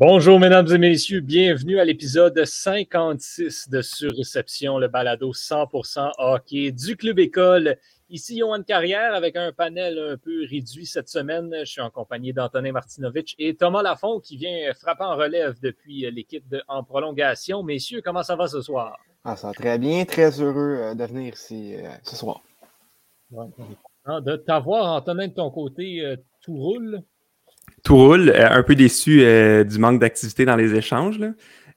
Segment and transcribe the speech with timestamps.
[0.00, 1.20] Bonjour, mesdames et messieurs.
[1.20, 7.76] Bienvenue à l'épisode 56 de Surréception, le balado 100% hockey du Club École.
[8.08, 11.54] Ici, Johan Carrière avec un panel un peu réduit cette semaine.
[11.54, 16.10] Je suis en compagnie d'Antonin Martinovitch et Thomas Lafont qui vient frapper en relève depuis
[16.10, 17.62] l'équipe en prolongation.
[17.62, 18.98] Messieurs, comment ça va ce soir?
[19.24, 20.06] Ah, ça va très bien.
[20.06, 22.40] Très heureux euh, de venir ici euh, ce soir.
[23.30, 27.02] de t'avoir, Antonin, de ton côté, euh, tout roule?
[27.84, 28.30] Tout roule.
[28.30, 31.20] Euh, un peu déçu euh, du manque d'activité dans les échanges.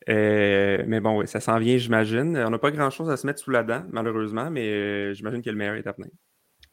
[0.10, 2.38] Euh, mais bon, ça s'en vient, j'imagine.
[2.38, 5.56] On n'a pas grand-chose à se mettre sous la dent, malheureusement, mais j'imagine que le
[5.56, 6.12] meilleur est à venir.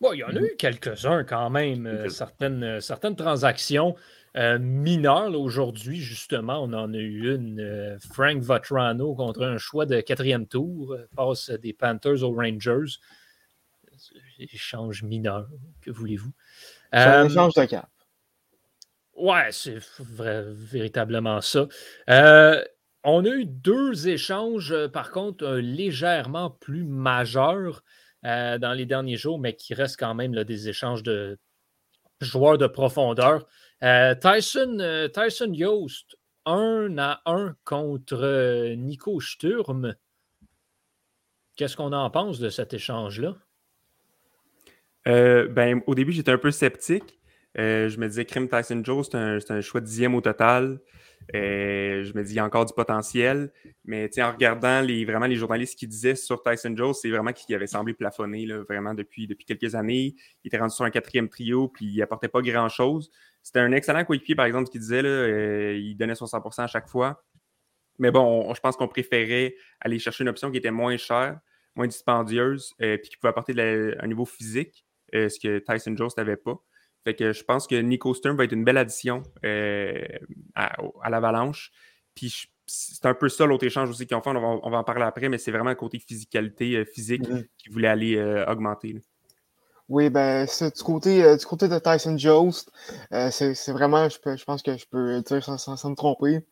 [0.01, 3.95] Bon, il y en a eu quelques-uns quand même, certaines, certaines transactions
[4.35, 5.39] mineures.
[5.39, 7.99] Aujourd'hui, justement, on en a eu une.
[8.13, 12.99] Frank Vatrano contre un choix de quatrième tour, passe des Panthers aux Rangers.
[14.39, 15.49] Échange mineur,
[15.83, 16.33] que voulez-vous?
[16.93, 17.89] C'est un échange de cap.
[19.15, 21.67] Ouais, c'est véritablement ça.
[22.09, 22.65] Euh,
[23.05, 27.83] on a eu deux échanges, euh, par contre, légèrement plus majeurs
[28.25, 31.39] euh, dans les derniers jours, mais qui restent quand même des échanges de
[32.21, 33.47] joueurs de profondeur.
[33.83, 39.95] Tyson, Tyson Yost, un à un contre Nico Sturm.
[41.57, 43.37] Qu'est-ce qu'on en pense de cet échange-là?
[45.07, 47.20] ben, au début, j'étais un peu sceptique.
[47.59, 50.81] Euh, je me disais, Krim Tyson Joe, c'est un, choix dixième au total.
[51.35, 53.53] Euh, je me dis, il y a encore du potentiel.
[53.85, 57.67] Mais en regardant vraiment les journalistes qui disaient sur Tyson Joe, c'est vraiment qu'il avait
[57.67, 60.15] semblé plafonner vraiment depuis, quelques années.
[60.45, 63.11] Il était rendu sur un quatrième trio, puis il apportait pas grand-chose.
[63.43, 65.03] C'était un excellent coéquipier, par exemple, ce qu'il disait.
[65.03, 67.25] Là, euh, il donnait son 100% à chaque fois.
[67.99, 71.39] Mais bon, je pense qu'on préférait aller chercher une option qui était moins chère,
[71.75, 73.53] moins dispendieuse, puis qui pouvait apporter
[74.01, 76.63] un niveau physique, ce que Tyson Jones n'avait pas.
[77.05, 80.05] Fait que je pense que Nico Sturm va être une belle addition euh,
[80.55, 81.73] à, l'Avalanche.
[82.15, 84.31] Puis c'est un peu ça l'autre échange aussi qu'ils ont fait.
[84.31, 87.47] On va, en parler après, mais c'est vraiment le côté physicalité euh, physique mm-hmm.
[87.57, 89.01] qu'ils voulaient aller euh, augmenter.
[89.89, 92.71] Oui, ben, du côté, du côté de Tyson Jost,
[93.11, 96.47] c'est vraiment, je, pense que je peux dire sans, me tromper,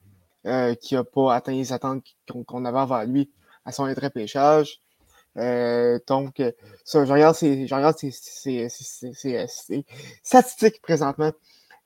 [0.81, 3.31] qu'il n'a pas atteint les attentes qu'on avait avant lui
[3.65, 4.81] à son pêchage.
[5.39, 6.43] Euh, donc,
[6.85, 8.69] ça, je regarde ces,
[10.23, 11.33] statistiques présentement.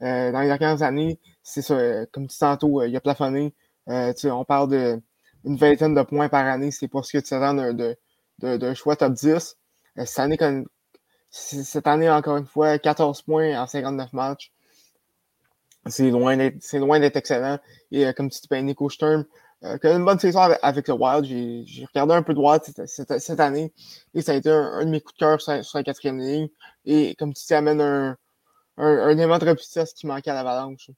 [0.02, 3.54] Euh, dans les dernières années, c'est ça, euh, comme tu dis tantôt, il a plafonné.
[3.86, 5.00] on parle
[5.44, 6.70] d'une vingtaine de points par année.
[6.70, 7.94] C'est pas ce que tu attends d'un
[8.58, 9.56] de, choix top 10.
[10.04, 10.64] cette, année,
[11.30, 14.52] cette année, encore une fois, 14 points en 59 matchs.
[15.86, 17.58] C'est loin d'être excellent.
[17.90, 19.24] Et comme tu dis, ben, Nico Sturm,
[19.64, 21.24] euh, une bonne saison avec, le Wild.
[21.66, 22.40] J'ai regardé un peu de
[22.86, 23.72] cette, année
[24.14, 26.48] et ça a été un, de mes coups de cœur sur, la quatrième ligne.
[26.84, 28.16] Et comme tu dis, amène un,
[28.76, 30.90] un, élément de robustesse qui manquait à l'avalanche.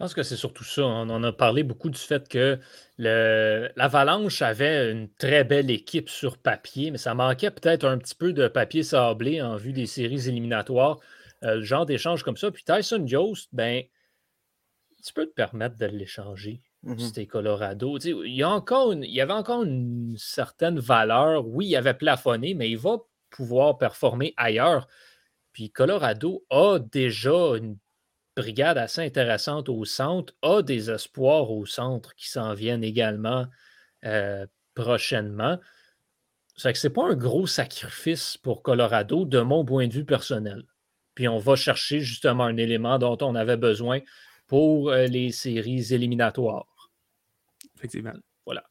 [0.00, 0.82] Je pense que c'est surtout ça.
[0.82, 2.58] On en a parlé beaucoup du fait que
[2.96, 8.32] l'Avalanche avait une très belle équipe sur papier, mais ça manquait peut-être un petit peu
[8.32, 10.98] de papier sablé en vue des séries éliminatoires.
[11.42, 12.50] Euh, le genre d'échange comme ça.
[12.50, 13.82] Puis Tyson Jost, ben,
[15.04, 16.62] tu peux te permettre de l'échanger.
[16.82, 17.98] Mmh c'était Colorado.
[17.98, 18.42] il, y
[19.20, 21.46] avait encore une certaine valeur.
[21.46, 22.98] Oui, il avait plafonné, mais il va
[23.28, 24.88] pouvoir performer ailleurs.
[25.52, 27.76] Puis Colorado a déjà une
[28.36, 33.46] brigade assez intéressante au centre, a des espoirs au centre qui s'en viennent également
[34.04, 35.58] euh, prochainement.
[36.56, 40.64] Ce n'est pas un gros sacrifice pour Colorado de mon point de vue personnel.
[41.14, 44.00] Puis on va chercher justement un élément dont on avait besoin
[44.46, 46.69] pour euh, les séries éliminatoires.
[47.80, 48.12] Effectivement.
[48.44, 48.62] Voilà.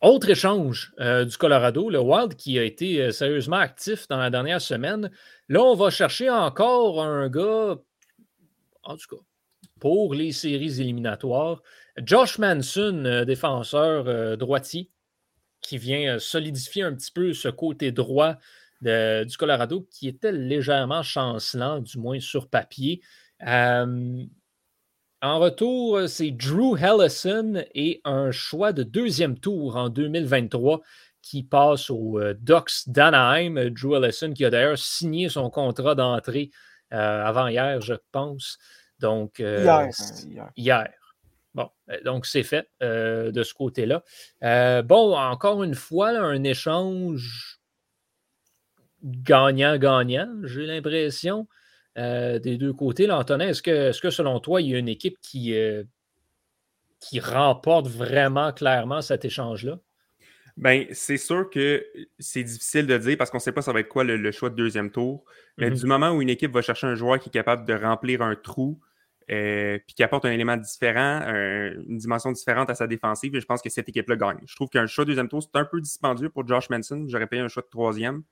[0.00, 4.30] Autre échange euh, du Colorado, le Wild qui a été euh, sérieusement actif dans la
[4.30, 5.10] dernière semaine.
[5.48, 7.76] Là, on va chercher encore un gars,
[8.84, 9.22] en tout cas,
[9.80, 11.62] pour les séries éliminatoires.
[11.98, 14.88] Josh Manson, euh, défenseur droitier,
[15.60, 18.36] qui vient solidifier un petit peu ce côté droit
[18.80, 23.02] du Colorado qui était légèrement chancelant, du moins sur papier.
[25.20, 30.80] En retour, euh, c'est Drew Hellison et un choix de deuxième tour en 2023
[31.22, 33.70] qui passe au euh, Ducks d'Anaheim.
[33.70, 36.50] Drew Hellison qui a d'ailleurs signé son contrat d'entrée
[36.92, 38.58] euh, avant-hier, je pense.
[39.00, 39.88] Donc, hier,
[40.56, 40.88] hier.
[41.54, 41.68] Bon,
[42.04, 44.02] donc c'est fait de ce côté-là.
[44.82, 47.60] bon, encore une fois, un échange
[49.02, 51.48] gagnant-gagnant, j'ai l'impression.
[51.98, 53.08] Euh, des deux côtés.
[53.08, 55.82] Là, Antonin, est-ce que, est que, selon toi, il y a une équipe qui, euh,
[57.00, 59.80] qui remporte vraiment clairement cet échange-là?
[60.56, 61.84] Ben, c'est sûr que
[62.20, 64.48] c'est difficile de dire parce qu'on ne sait pas ça va être quoi le, choix
[64.48, 65.24] de deuxième tour.
[65.56, 65.80] Mais mm-hmm.
[65.80, 68.36] du moment où une équipe va chercher un joueur qui est capable de remplir un
[68.36, 68.80] trou,
[69.30, 73.60] euh, puis qui apporte un élément différent, une dimension différente à sa défensive, je pense
[73.60, 74.38] que cette équipe-là gagne.
[74.46, 77.06] Je trouve qu'un choix de deuxième tour, c'est un peu dispendieux pour Josh Manson.
[77.08, 78.22] J'aurais payé un choix de troisième,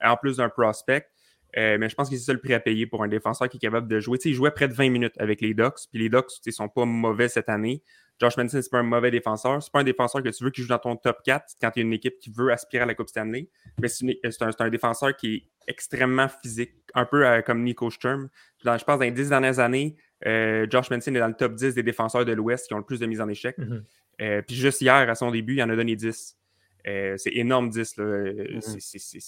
[0.00, 1.08] en plus d'un prospect.
[1.56, 3.56] Euh, mais je pense que c'est ça le prix à payer pour un défenseur qui
[3.56, 4.18] est capable de jouer.
[4.24, 6.84] il jouait près de 20 minutes avec les Ducks, puis les Ducks ne sont pas
[6.84, 7.82] mauvais cette année.
[8.18, 9.62] Josh Manson, c'est pas un mauvais défenseur.
[9.62, 11.80] C'est pas un défenseur que tu veux qui joue dans ton top 4 quand tu
[11.80, 13.48] as une équipe qui veut aspirer à la Coupe Stanley.
[13.78, 18.28] Mais c'est un, défenseur qui est extrêmement physique, un peu euh, comme Nico Sturm.
[18.64, 21.74] je pense dans les 10 dernières années, euh, Josh Manson est dans le top 10
[21.74, 23.58] des défenseurs de l'Ouest qui ont le plus de mises en échec.
[23.58, 23.84] Mhm.
[24.22, 26.38] Euh, puis juste hier, à son début, il en a donné 10.
[26.84, 27.98] c'est énorme 10.
[27.98, 28.60] Mhm.
[28.60, 29.18] C'est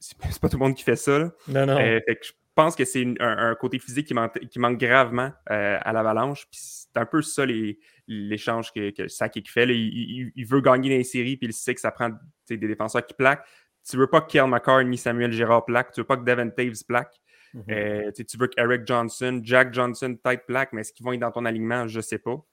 [0.40, 1.32] pas tout le monde qui fait ça.
[1.48, 1.78] Non, non.
[1.78, 6.46] je pense que c'est un, côté physique qui manque, qui manque gravement à l'avalanche.
[6.50, 7.44] c'est un peu ça
[8.06, 9.66] l'échange que, que Sakic fait.
[9.68, 12.10] Il, veut gagner dans les séries, puis il sait que ça prend
[12.48, 13.44] des défenseurs qui plaquent.
[13.88, 15.92] Tu veux pas que Kiel McCarr ni Samuel Gérard plaquent.
[15.92, 17.20] Tu veux pas que Devin Taves plaque.
[17.54, 17.64] Mhm.
[17.70, 21.32] Euh, tu veux qu'Eric Johnson, Jack Johnson, type plaque, mais est-ce qu'ils vont être dans
[21.32, 21.88] ton alignement?
[21.88, 22.44] Je ne sais pas.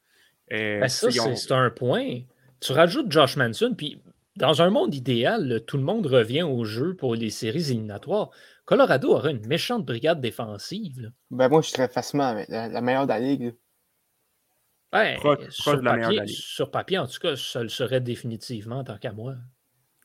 [0.53, 2.21] Euh, ben, ça, c'est un point.
[2.59, 4.01] Tu rajoutes Josh Manson, puis
[4.37, 8.29] dans un monde idéal, tout le monde revient au jeu pour les séries éliminatoires.
[8.65, 11.11] Colorado aura une méchante brigade défensive.
[11.31, 13.55] Ben moi, je serais facilement la, meilleure de la ligue.
[14.91, 15.17] Ben,
[15.49, 19.35] sur, papier, sur, papier, en tout cas, ça le serait définitivement, tant qu'à moi.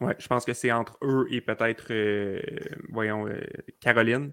[0.01, 2.41] Oui, je pense que c'est entre eux et peut-être, euh,
[2.89, 3.29] voyons,
[3.81, 4.33] Caroline.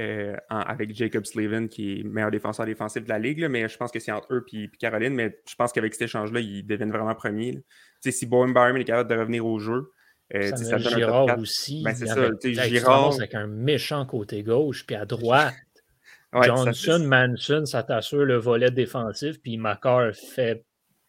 [0.00, 3.92] Euh, avec Jacob Slavin, qui est meilleur défenseur défensif de la ligue, mais je pense
[3.92, 5.14] que c'est entre eux et Caroline.
[5.14, 7.62] Mais je pense qu'avec cet échange-là, ils deviennent vraiment premiers.
[8.12, 9.92] Si Bowen Byron est capable de revenir au jeu,
[10.34, 11.82] euh, ça donne Girard un aussi.
[11.82, 12.30] Ben, c'est ça.
[12.66, 13.14] Girard...
[13.14, 15.54] avec un méchant côté gauche, puis à droite.
[16.42, 20.64] Johnson, Manson, ça t'assure le volet défensif, puis Macar fait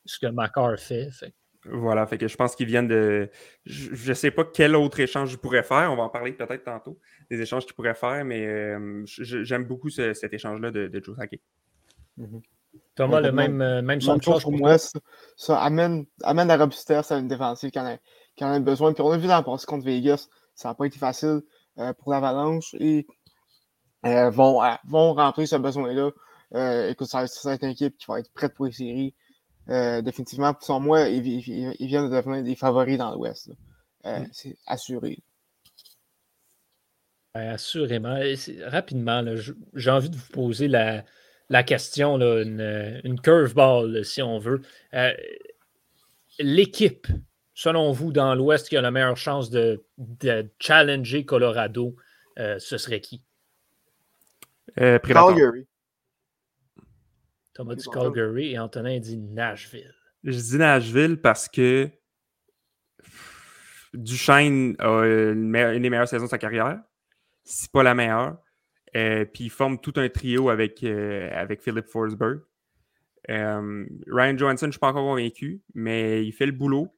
[0.05, 1.09] ce que Macar fait.
[1.11, 1.33] fait.
[1.67, 3.29] Voilà, fait que je pense qu'ils viennent de.
[3.65, 5.91] Je ne sais pas quel autre échange je pourrais faire.
[5.91, 6.99] On va en parler peut-être tantôt,
[7.31, 11.17] des échanges qu'ils pourraient faire, mais euh, j'aime beaucoup cet échange-là de, de Joe.
[12.95, 14.77] Thomas, le même, euh, même son de pour moi.
[15.35, 18.93] Ça, amène, amène la robustesse à une défensive qui en a, a besoin.
[18.93, 21.41] Puis on a vu dans le passé contre Vegas, ça n'a pas été facile
[21.77, 23.05] euh, pour l'Avalanche et
[24.03, 26.11] vont, vont remplir ce besoin-là.
[26.89, 29.15] écoute, ça, ça va être une équipe qui va être prête pour les séries.
[29.69, 33.51] Euh, définitivement, pour moi, ils, viennent de devenir des favoris dans l'Ouest.
[34.05, 34.27] Euh, mm.
[34.31, 35.19] C'est assuré.
[37.33, 38.19] assurément.
[38.65, 39.23] rapidement,
[39.73, 41.03] j'ai envie de vous poser la,
[41.49, 44.61] la question, là, une, une curveball, si on veut.
[44.93, 45.13] Euh,
[46.39, 47.07] l'équipe,
[47.53, 51.95] selon vous, dans l'Ouest, qui a la meilleure chance de, de challenger Colorado,
[52.37, 53.23] ce serait qui?
[54.75, 55.67] Calgary.
[57.55, 59.95] Thomas dit Calgary et Antonin dit Nashville.
[60.25, 61.89] Je dis Nashville parce que
[63.93, 66.81] Duchesne a une, des meilleures saisons de sa carrière,
[67.45, 68.37] si pas la meilleure.
[68.95, 72.39] Euh, puis il forme tout un trio avec, euh, avec Philip Forsberg.
[73.29, 76.93] Euh, Ryan Johansson, je ne suis pas encore convaincu, mais il fait le boulot.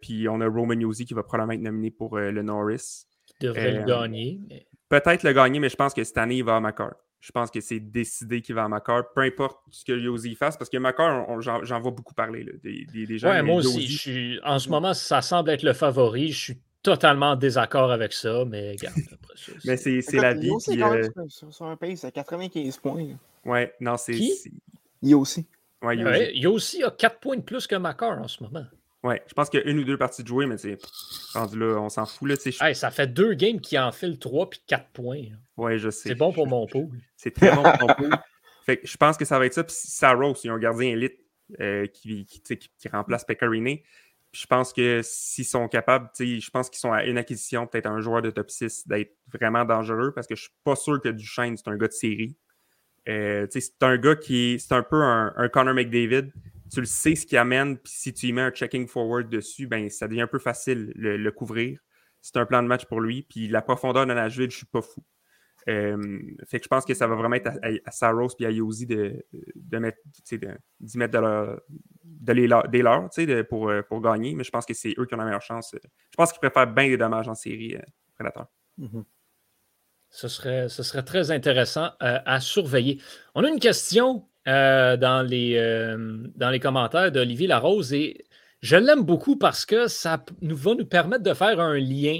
[0.00, 3.06] puis on a Roman Yossi qui va probablement être nominé pour le Norris.
[3.40, 4.40] Il devrait le gagner.
[4.88, 6.94] Peut-être le gagner, mais je pense que cette année, il va à McCart.
[7.22, 10.56] Je pense que c'est décidé qu'il va à Makar, peu importe ce que Yosi fasse,
[10.56, 12.44] parce que Makar, j'en vois beaucoup parler.
[12.64, 14.40] des, gens, ouais, moi aussi.
[14.42, 16.32] en ce moment, ça semble être le favori.
[16.32, 18.76] Je suis totalement en désaccord avec ça, mais
[19.12, 19.52] après ça.
[19.64, 20.50] mais c'est la vie.
[20.64, 21.08] Qui, euh...
[21.28, 23.08] sur, un pays, c'est 95 points.
[23.44, 24.18] Ouais, non, c'est.
[25.02, 25.46] Yossi.
[25.82, 26.82] Ouais, Yossi.
[26.84, 28.64] a 4 points de plus que Makar en ce moment.
[29.02, 30.78] Ouais, je pense qu'il y a une ou deux parties de jouer, mais c'est
[31.34, 32.28] rendu là, on s'en fout.
[32.28, 35.24] Là, ça fait deux games qui enfilent 3 puis 4 points.
[35.56, 36.10] Ouais, je sais.
[36.10, 36.88] C'est bon pour mon pool.
[37.16, 38.10] C'est très bon pour mon pool.
[38.64, 39.64] Fait que je pense que ça va être ça.
[39.64, 41.18] Puis Saros, il y a un gardien élite
[41.60, 43.78] euh, qui, qui, qui, remplace Pecorine.
[44.32, 48.00] Je pense que s'ils sont capables, je pense qu'ils sont à une acquisition, peut-être un
[48.00, 51.56] joueur de top 6, d'être vraiment dangereux parce que je suis pas sûr que Duchesne,
[51.56, 52.36] c'est un gars de série.
[53.08, 56.30] Euh, c'est un gars qui C'est un peu un, un Connor McDavid
[56.72, 59.66] tu le sais ce qui amène, puis si tu y mets un checking forward dessus,
[59.66, 61.78] ben ça devient un peu facile le, le couvrir.
[62.22, 63.26] C'est un plan de match pour lui.
[63.28, 65.02] Puis la profondeur de Nashville, je suis pas fou.
[65.68, 68.86] Euh, fait que je pense que ça va vraiment être à, Saros et à Yosi
[68.86, 69.98] de, de mettre,
[70.80, 71.60] d'y mettre de leur,
[72.04, 73.08] de les, des leurs
[73.48, 75.74] pour, euh, pour gagner, mais je pense que c'est eux qui ont la meilleure chance.
[75.74, 77.82] Je pense qu'ils préfèrent bien des dommages en série euh,
[78.14, 78.46] Prédateur.
[78.78, 79.04] Mm-hmm.
[80.10, 83.00] ce, serait, serait très intéressant à surveiller.
[83.34, 88.24] On a une question euh, dans, les, euh, dans les commentaires d'Olivier Larose et
[88.60, 92.18] je l'aime beaucoup parce que ça nous va nous permettre de faire un lien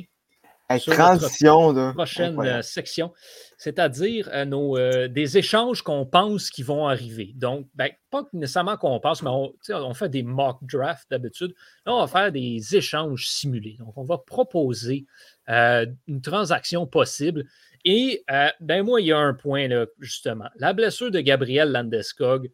[0.79, 3.13] sur transition, notre prochaine section,
[3.57, 4.77] c'est-à-dire nos,
[5.09, 7.33] des échanges qu'on pense qui vont arriver.
[7.37, 11.55] Donc, ben, pas nécessairement qu'on pense, mais on, on, fait des mock drafts d'habitude.
[11.87, 13.77] Là, on va faire des échanges simulés.
[13.79, 15.07] Donc, on va proposer
[15.49, 17.47] une transaction possible.
[17.85, 18.25] Et
[18.61, 20.49] ben moi, il y a un point là, justement.
[20.57, 22.51] La blessure de Gabriel Landeskog,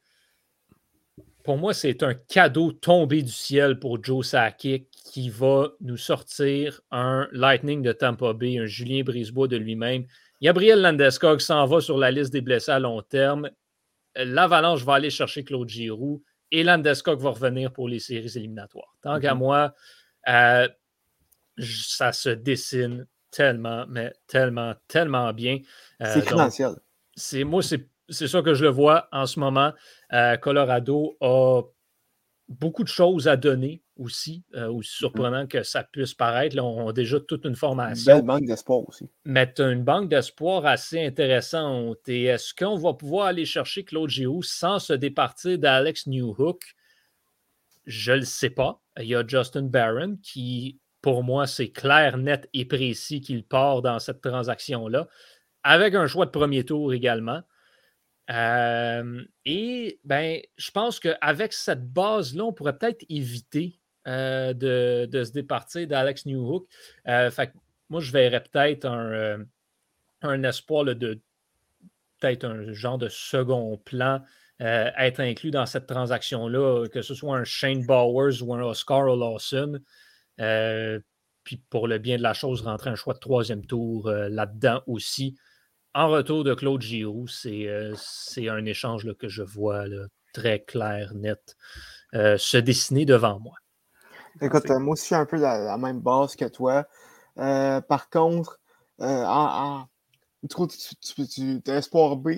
[1.44, 6.81] pour moi, c'est un cadeau tombé du ciel pour Joe Sakic qui va nous sortir
[6.91, 10.07] un Lightning de Tampa Bay, un Julien Brisebois de lui-même.
[10.41, 13.50] Gabriel Landeskog s'en va sur la liste des blessés à long terme.
[14.15, 18.97] L'Avalanche va aller chercher Claude Giroux et Landeskog va revenir pour les séries éliminatoires.
[19.03, 19.41] Tant qu'à mhm.
[19.41, 19.75] moi,
[20.29, 20.69] euh,
[21.59, 25.59] ça se dessine tellement, mais tellement, tellement bien.
[26.03, 26.73] Euh, c'est crédentiel.
[27.15, 29.73] C'est, moi, c'est c'est ça que je le vois en ce moment.
[30.12, 31.62] Euh, Colorado a
[32.49, 34.99] beaucoup de choses à donner aussi, euh, aussi mm-hmm.
[34.99, 36.57] surprenant que ça puisse paraître.
[36.57, 38.12] Là, on a déjà toute une formation.
[38.12, 39.09] Une belle banque d'espoir aussi.
[39.25, 42.09] Mais tu as une banque d'espoir assez intéressante.
[42.09, 46.62] Et est-ce qu'on va pouvoir aller chercher Claude Giroux sans se départir d'Alex Newhook?
[47.87, 48.81] Je ne le sais pas.
[48.99, 53.83] Il y a Justin Barron qui, pour moi, c'est clair, net et précis qu'il part
[53.83, 55.09] dans cette transaction-là,
[55.62, 57.43] avec un choix de premier tour également
[58.31, 66.27] et ben, je pense qu'avec cette base-là, on pourrait peut-être éviter de, se départir d'Alex
[66.27, 66.67] Newhook.
[67.07, 67.53] fait
[67.91, 69.45] moi, je verrais peut-être un,
[70.23, 71.21] un, espoir de
[72.21, 74.23] peut-être un genre de second plan
[74.61, 79.81] être inclus dans cette transaction-là, que ce soit un Shane Bowers ou un Oscar Lawson.
[81.45, 85.37] puis pour le bien de la chose, rentrer un choix de troisième tour là-dedans aussi
[85.95, 87.95] en retour de Claude Giroux, c'est euh,
[88.37, 89.85] un échange que je vois
[90.33, 91.57] très clair, net,
[92.15, 93.57] euh, se dessiner devant moi.
[94.40, 96.87] Écoute, moi aussi, je suis un peu la, la même base que toi.
[97.38, 98.61] Euh, par contre,
[99.00, 99.85] en,
[100.42, 102.30] du coup, tu, tu, Espoir B,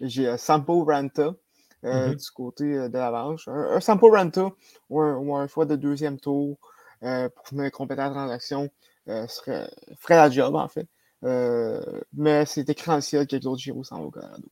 [0.00, 1.34] j'ai Sampo Ranta
[1.82, 2.16] mm-hmm.
[2.16, 3.46] du côté de l'Avance.
[3.48, 4.50] Un, Sampo Ranta
[4.90, 5.00] ou
[5.36, 6.58] un, choix de deuxième tour
[7.00, 8.68] pour venir compléter la transaction
[9.06, 10.88] serait, ferait la job, en fait.
[11.24, 11.80] Euh,
[12.12, 14.48] mais c'est écréantiel que Claude Giroux s'en va au Colorado.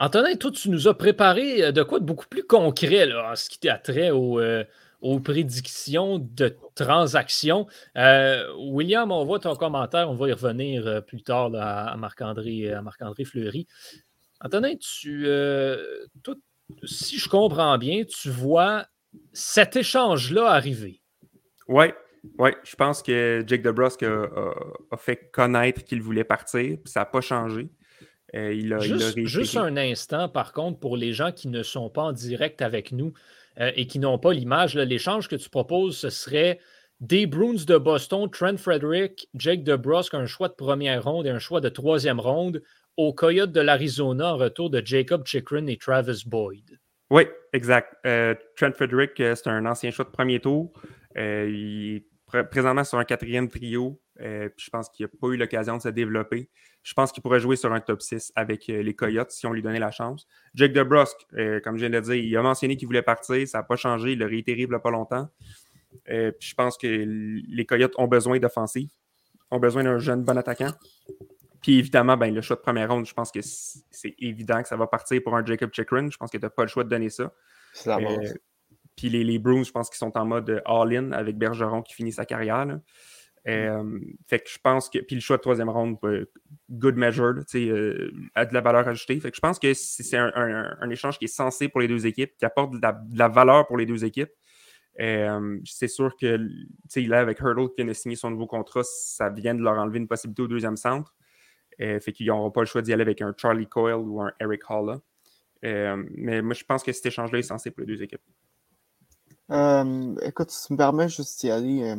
[0.00, 3.50] Antonin, toi, tu nous as préparé euh, de quoi de beaucoup plus concret en ce
[3.50, 4.64] qui a trait euh,
[5.02, 7.66] aux prédictions de transactions.
[7.94, 13.66] William, on voit ton commentaire, on va y revenir plus tard à Marc-André Marc Fleury.
[14.40, 15.26] Antonin, tu,
[16.84, 18.86] si je comprends bien, tu vois
[19.32, 21.00] cet échange-là arriver.
[21.68, 21.86] Oui,
[22.38, 27.06] oui, je pense que Jake DeBrusque a, fait connaître qu'il voulait partir, puis ça n'a
[27.06, 27.70] pas changé.
[28.34, 31.90] Euh, il a, juste, juste, un instant, par contre, pour les gens qui ne sont
[31.90, 33.12] pas en direct avec nous
[33.58, 36.60] euh, et qui n'ont pas l'image, l'échange que tu proposes, ce serait
[37.00, 41.38] des Bruins de Boston, Trent Frederick, Jake DeBrusque, un choix de première ronde et un
[41.38, 42.62] choix de troisième ronde
[42.96, 46.78] au Coyote de l'Arizona en retour de Jacob Chikrin et Travis Boyd.
[47.10, 47.94] Oui, exact.
[48.06, 50.72] Euh, Trent Frederick, c'est un ancien choix de premier tour.
[51.16, 52.09] il est
[52.50, 54.00] présentement sur un quatrième trio.
[54.20, 56.48] Euh, je pense qu'il n'a pas eu l'occasion de se développer.
[56.82, 59.52] Je pense qu'il pourrait jouer sur un top 6 avec euh, les Coyotes si on
[59.52, 60.26] lui donnait la chance.
[60.54, 63.46] Jake DeBrusque, euh, comme je viens de le dire, il a mentionné qu'il voulait partir.
[63.46, 64.12] Ça n'a pas changé.
[64.12, 65.28] Il l'a réitéré il n'y a pas longtemps.
[66.06, 68.90] je pense que les Coyotes ont besoin d'offensive,
[69.50, 70.72] ont besoin d'un jeune bon attaquant.
[71.60, 74.76] Puis évidemment, ben, le choix de première ronde, je pense que c'est évident que ça
[74.76, 76.08] va partir pour un Jacob Chikrin.
[76.10, 77.32] Je pense que tu n'as pas le choix de donner ça.
[77.74, 78.34] C'est la base.
[79.00, 82.12] Puis les, les, Bruins, je pense qu'ils sont en mode all-in avec Bergeron qui finit
[82.12, 82.66] sa carrière.
[82.66, 82.80] Mm.
[83.48, 84.98] Euh, fait que je pense que.
[84.98, 86.26] Puis le choix de troisième ronde, euh,
[86.68, 89.18] good measure, euh, a de la valeur ajoutée.
[89.18, 92.36] Fait que je pense que c'est un, échange qui est censé pour les deux équipes,
[92.36, 92.80] qui apporte de
[93.16, 94.32] la, valeur pour les deux équipes.
[94.98, 96.38] c'est sûr que
[96.96, 99.98] là, avec Hurdle qui vient de signer son nouveau contrat, ça vient de leur enlever
[99.98, 101.14] une possibilité au deuxième centre.
[101.78, 104.60] fait qu'ils n'auront pas le choix d'y aller avec un Charlie Coyle ou un Eric
[104.68, 105.00] Halla.
[105.62, 108.20] mais moi, je pense que cet échange-là est censé pour les deux équipes.
[109.50, 111.96] Euh, écoute, si tu me permets juste d'y aller euh,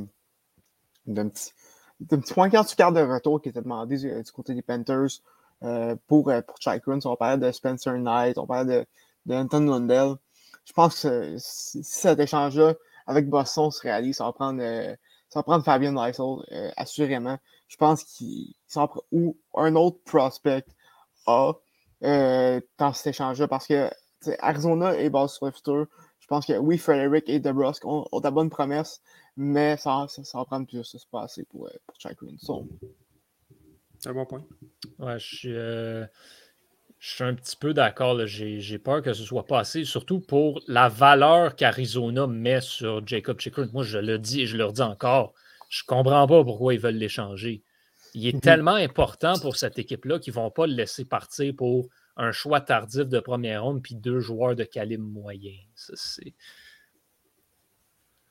[1.05, 1.51] d'un petit,
[2.07, 5.19] petit point quand tu de retour qui était demandé du, côté des Panthers
[5.63, 8.87] euh, pour, pour On parlait de Spencer Knight, on parlait
[9.25, 10.15] de, Anton Lundell.
[10.65, 15.43] Je pense que si, cet échange-là avec Boston se réalise, ça va prendre, ça va
[15.43, 16.45] prendre Fabien Lysol,
[16.77, 17.37] assurément.
[17.67, 20.65] Je pense qu'il s'en prend ou un autre prospect
[21.25, 21.53] a
[22.01, 23.89] dans cet échange-là parce que
[24.39, 25.87] Arizona est basé sur le futur.
[26.21, 29.01] Je pense que oui, Frederick et DeBrusque ont, ont de bonnes promesses,
[29.35, 32.37] mais ça, ça, va prendre plus de se passer pour, euh, pour chacune.
[33.99, 34.45] C'est un bon point.
[34.99, 36.05] Ouais, je suis, euh,
[36.99, 38.25] je suis un petit peu d'accord.
[38.27, 43.39] J'ai peur que ce soit pas assez, surtout pour la valeur qu'Arizona met sur Jacob
[43.39, 43.67] Chikrin.
[43.73, 45.33] Moi, je le dis et je le redis encore.
[45.69, 47.63] Je comprends pas pourquoi ils veulent l'échanger.
[48.13, 48.41] Il est Mhm.
[48.41, 51.87] tellement important pour cette équipe-là qu'ils ne vont pas le laisser partir pour
[52.17, 55.57] un choix tardif de première ronde puis deux joueurs de calibre moyen.
[55.75, 56.33] Ça, c'est-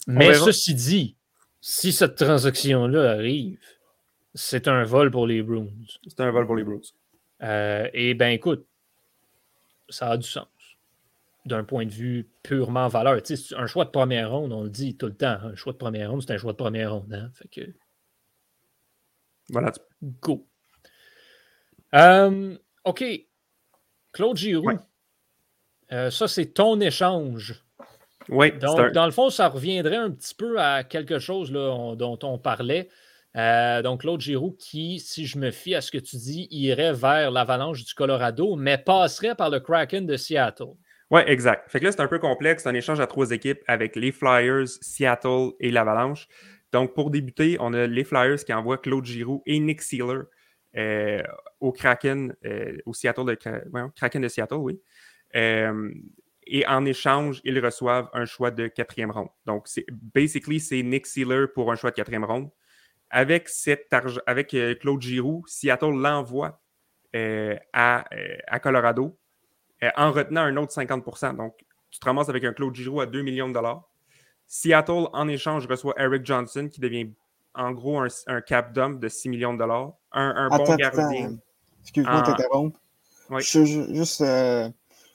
[0.07, 1.17] Mais ceci dit,
[1.61, 3.59] si cette transaction-là arrive,
[4.35, 5.69] c'est un vol pour les Bruins.
[6.07, 6.81] C'est un vol pour les Bruins.
[7.43, 8.67] Euh, et ben écoute,
[9.89, 10.47] ça a du sens.
[11.47, 13.17] D'un point de vue purement valeur.
[13.23, 15.39] Tu sais, c'est un choix de première ronde, on le dit tout le temps.
[15.43, 17.13] Un choix de première ronde, c'est un choix de première ronde.
[17.15, 17.31] hein.
[17.35, 17.73] Fait que
[19.49, 19.73] Voilà.
[20.21, 20.47] go.
[21.95, 23.05] Euh, OK.
[24.13, 24.67] Claude Giroux.
[24.67, 24.77] Ouais.
[25.93, 27.63] Euh, ça, c'est ton échange.
[28.29, 31.71] Ouais, Donc, un- dans le fond, ça reviendrait un petit peu à quelque chose là,
[31.73, 32.89] on- dont on parlait.
[33.37, 36.93] Euh, donc, Claude Giroux, qui, si je me fie à ce que tu dis, irait
[36.93, 40.75] vers l'Avalanche du Colorado, mais passerait par le Kraken de Seattle.
[41.11, 41.69] Ouais, exact.
[41.71, 42.63] Fait que là, c'est un peu complexe.
[42.65, 46.29] C'est un échange à trois équipes avec les Flyers, Seattle et l'Avalanche.
[46.73, 50.23] Donc, pour débuter, on a les Flyers qui envoient Claude Giroux et Nick Sealer
[50.77, 51.23] euh,
[51.61, 54.81] au Kraken, euh, au Seattle de, Kraken de Seattle, oui.
[55.37, 55.93] Euh,
[56.47, 59.29] et en échange, ils reçoivent un choix de quatrième ronde.
[59.47, 62.51] Donc, c'est basically, c'est Nick Sealer pour un choix de quatrième ronde.
[63.11, 63.49] Avec,
[63.91, 66.61] argent, avec Claude Giroux, Seattle l'envoie
[67.73, 68.05] à,
[68.47, 69.19] à Colorado
[69.97, 71.55] en retenant un autre 50 Donc,
[71.91, 73.89] tu te ramasses avec un Claude Giroux à 2 millions de dollars.
[74.47, 77.13] Seattle, en échange, reçoit Eric Johnson, qui devient
[77.55, 79.93] en gros un, un cap dump de 6 millions de dollars.
[80.13, 81.39] Un, un bon gardien.
[81.83, 82.23] Excuse-moi de Ah.
[82.27, 82.79] t'interrompre.
[83.31, 83.43] Oui.
[83.43, 84.69] Je, je- juste, euh,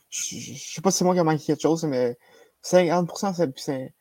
[0.09, 2.17] je, je- je sais pas si c'est moi qui ai manqué quelque chose, mais
[2.63, 3.93] 50%, c'est,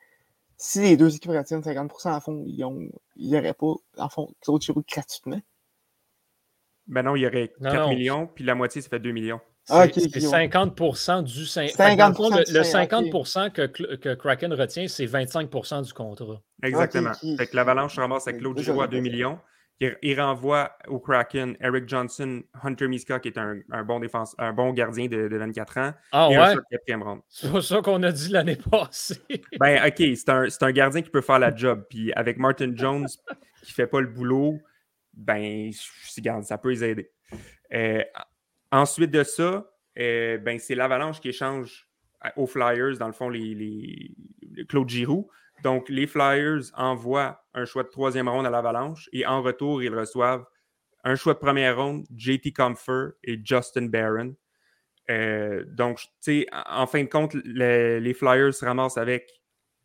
[0.57, 4.09] si les deux équipes retiennent 50%, en fond, ils ont, il n'y aurait pas, en
[4.09, 5.41] fond, Claude Giroux gratuitement.
[6.87, 7.89] Ben non, il y aurait Non, 4 non.
[7.91, 9.41] millions, puis la moitié, ça fait 2 millions.
[9.71, 10.51] Ah, C'est ok, c'est ok, ouais.
[10.51, 13.63] 50 du cin- Fait que dans le fond, 50% le, du le cin- 50 que,
[13.67, 16.41] Cl- que Kraken retient, c'est 25% du contrat.
[16.63, 17.13] Exactement.
[17.39, 19.11] Fait que l'Avalanche ramasse avec Claude Giroux à 2 désolé.
[19.11, 19.39] millions.
[19.81, 24.35] Il, il renvoie au Kraken Eric Johnson, Hunter Miska, qui est un, un bon défense,
[24.39, 26.55] un bon gardien de, de 24 ans, Ah et un ouais?
[27.29, 29.21] C'est pas ça qu'on a dit l'année passée.
[29.59, 31.85] Ben, OK, c'est un, c'est un gardien qui peut faire la job.
[31.91, 33.09] Puis avec Martin Jones
[33.65, 34.59] qui fait pas le boulot,
[35.13, 35.71] ben,
[36.43, 37.11] ça peut les aider.
[37.73, 38.03] Euh,
[38.73, 41.89] ensuite de ça, euh, ben, c'est l'Avalanche qui échange
[42.21, 44.15] à- aux Flyers, dans le fond, les, les-
[44.69, 45.29] Claude Giroux.
[45.63, 49.95] Donc, les Flyers envoient un choix de troisième ronde à l'Avalanche et en retour, ils
[49.95, 50.45] reçoivent
[51.05, 54.35] un choix de première ronde, JT Comfer et Justin Barron.
[55.11, 59.29] Euh, donc, tu sais, en fin de compte, le- les Flyers se ramassent avec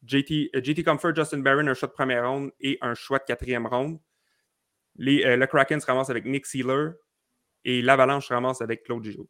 [0.05, 0.83] JT, euh, JT
[1.15, 3.99] Justin Barron, un choix de première ronde et un choix de quatrième ronde.
[4.99, 6.93] Euh, le Kraken se ramasse avec Nick Sealer
[7.65, 9.29] et l'Avalanche se ramasse avec Claude Giroux.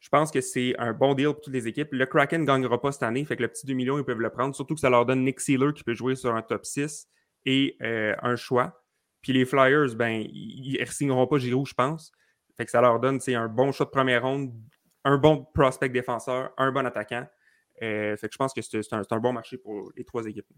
[0.00, 1.88] Je pense que c'est un bon deal pour toutes les équipes.
[1.92, 4.20] Le Kraken ne gagnera pas cette année, fait que le petit 2 millions, ils peuvent
[4.20, 6.64] le prendre, surtout que ça leur donne Nick Sealer qui peut jouer sur un top
[6.64, 7.06] 6
[7.44, 8.82] et euh, un choix.
[9.20, 12.12] Puis les Flyers, ben, ils ne signeront pas Giroux, je pense.
[12.56, 14.52] Fait que ça leur donne c'est un bon choix de première ronde,
[15.04, 17.26] un bon prospect défenseur, un bon attaquant.
[17.82, 20.48] Euh, fait que je pense que c'est un, bon marché pour les trois équipes.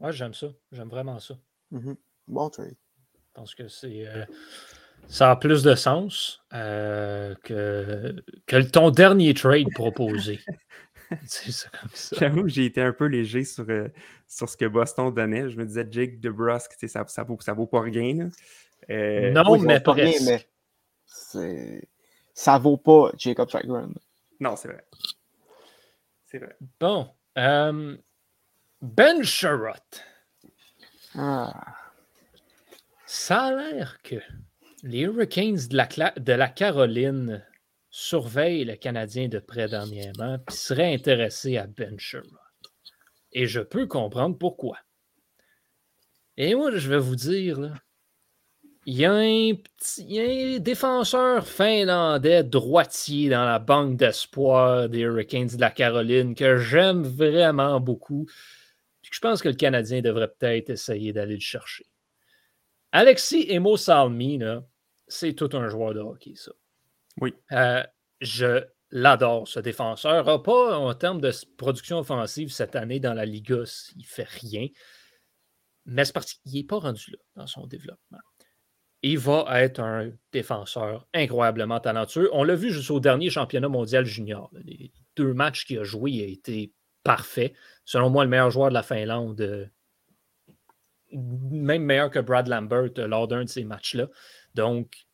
[0.00, 0.48] Ouais, j'aime ça.
[0.70, 1.34] J'aime vraiment ça.
[1.70, 1.96] Mhm.
[2.26, 2.76] Bon trade.
[3.14, 4.06] Je pense que c'est.
[4.06, 4.24] euh,
[5.08, 10.40] ça a plus de sens euh, que, que ton dernier trade proposé.
[11.26, 12.16] c'est ça comme ça.
[12.18, 13.88] J'avoue que j'ai été un peu léger sur, euh,
[14.26, 15.50] sur ce que Boston donnait.
[15.50, 18.14] Je me disais, Jake DeBrusque, sais, ça, ça, vaut, ça vaut pas rien.
[18.14, 18.24] là.
[18.90, 20.24] Euh, Non, Oui, ça mais pas rien, presque.
[20.26, 20.46] mais
[21.06, 21.88] c'est-
[22.34, 23.90] ça vaut pas Jacob Chagrin.
[24.40, 24.84] Non, c'est vrai.
[26.26, 26.56] C'est vrai.
[26.80, 27.08] Bon.
[27.36, 27.96] euh,
[28.80, 29.76] ben Sherrod.
[31.14, 31.52] Ah.
[33.06, 34.16] Ça a l'air que
[34.82, 37.44] les Hurricanes de la, Caroline
[37.90, 42.30] surveillent le Canadien de près dernièrement et seraient intéressés à Ben Sherrod.
[43.32, 44.78] Et je peux comprendre pourquoi.
[46.36, 47.74] Et moi, je vais vous dire, là,
[48.84, 54.88] il y, a un petit, y a un défenseur finlandais droitier dans la banque d'espoir
[54.88, 58.26] des Hurricanes de la Caroline que j'aime vraiment beaucoup.
[59.02, 61.86] Puis Je pense que le Canadien devrait peut-être essayer d'aller le chercher.
[62.90, 64.64] Alexis Emo Salmi, là,
[65.12, 66.52] c'est tout un joueur de hockey, ça.
[67.20, 67.34] Oui.
[67.52, 67.82] Euh,
[68.20, 70.42] je l'adore, ce défenseur.
[70.42, 73.62] Pas en termes de production offensive cette année dans la Liga,
[73.96, 74.68] il fait rien.
[75.84, 78.20] Mais c'est parce qu'il n'est pas rendu là dans son développement.
[79.02, 82.30] Il va être un défenseur incroyablement talentueux.
[82.32, 84.50] On l'a vu jusqu'au dernier championnat mondial junior.
[84.64, 86.72] Les deux matchs qu'il a joués, il a été
[87.02, 87.52] parfait.
[87.84, 89.66] Selon moi, le meilleur joueur de la Finlande, euh,
[91.12, 94.08] même meilleur que Brad Lambert euh, lors d'un de ces matchs-là.
[94.54, 95.06] Donc,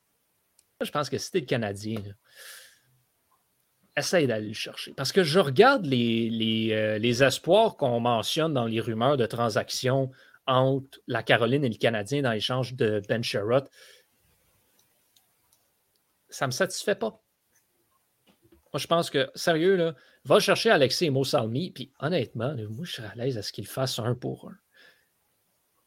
[0.81, 2.03] je pense que si le Canadien,
[3.98, 4.94] essaye d'aller le chercher.
[4.94, 9.27] Parce que je regarde les, les, euh, les espoirs qu'on mentionne dans les rumeurs de
[9.27, 10.11] transactions
[10.46, 13.68] entre la Caroline et le Canadien dans l'échange de Ben Sherrod,
[16.31, 17.22] ça ne me satisfait pas.
[18.72, 22.92] Moi, je pense que, sérieux, là, va chercher Alexis et Mosalmi, puis honnêtement, moi, je
[22.92, 24.57] serais à l'aise à ce qu'il fasse un pour un.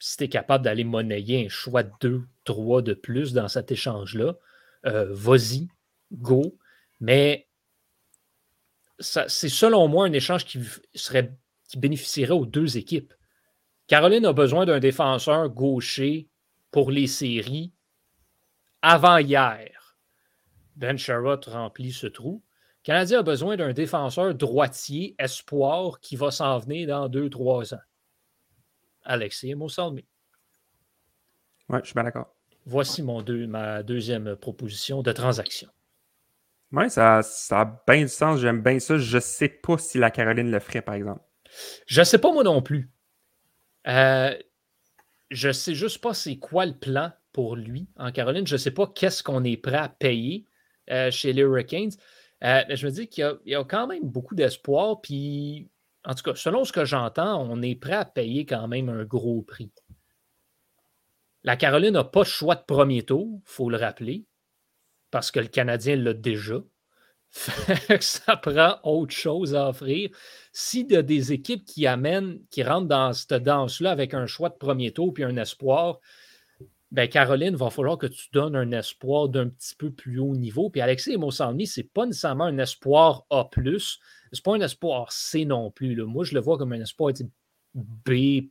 [0.03, 3.71] Si tu es capable d'aller monnayer un choix de deux, trois de plus dans cet
[3.71, 4.33] échange-là,
[4.87, 5.69] euh, vas-y,
[6.11, 6.57] go.
[6.99, 7.47] Mais
[8.97, 10.59] c'est selon moi un échange qui,
[10.95, 11.37] serait,
[11.69, 13.13] qui bénéficierait aux deux équipes.
[13.85, 16.29] Caroline a besoin d'un défenseur gaucher
[16.71, 17.71] pour les séries
[18.81, 19.97] avant hier.
[20.77, 22.41] Ben Sherrod remplit ce trou.
[22.81, 27.81] Canadien a besoin d'un défenseur droitier espoir qui va s'en venir dans deux, trois ans.
[29.03, 30.05] Alexis Moussalmi.
[31.69, 32.33] Oui, je suis bien d'accord.
[32.65, 35.69] Voici mon deux, ma deuxième proposition de transaction.
[36.71, 38.39] Oui, ça, ça a bien du sens.
[38.39, 38.97] J'aime bien ça.
[38.97, 41.21] Je ne sais pas si la Caroline le ferait, par exemple.
[41.85, 42.91] Je ne sais pas moi non plus.
[43.87, 44.37] Euh,
[45.31, 48.47] je ne sais juste pas c'est quoi le plan pour lui en Caroline.
[48.47, 50.45] Je ne sais pas qu'est-ce qu'on est prêt à payer
[50.89, 51.91] euh, chez les Hurricanes.
[52.43, 55.01] Euh, je me dis qu'il y, a quand même beaucoup d'espoir.
[55.01, 55.69] Puis,
[56.05, 59.03] en tout cas, selon ce que j'entends, on est prêt à payer quand même un
[59.03, 59.71] gros prix.
[61.43, 64.25] La Caroline n'a pas de choix de premier tour, il faut le rappeler,
[65.09, 66.61] parce que le Canadien l'a déjà.
[68.01, 70.09] ça prend autre chose à offrir.
[70.51, 74.49] S'il y a des équipes qui amènent, qui rentrent dans cette danse-là avec un choix
[74.49, 75.99] de premier tour puis un espoir,
[76.91, 80.35] ben Caroline, il va falloir que tu donnes un espoir d'un petit peu plus haut
[80.35, 80.69] niveau.
[80.69, 83.49] Puis Alexis Mossani, ce n'est pas nécessairement un espoir A,
[84.31, 85.95] ce n'est pas un espoir C non plus.
[85.95, 86.05] Là.
[86.05, 87.13] Moi, je le vois comme un espoir
[87.73, 88.41] B,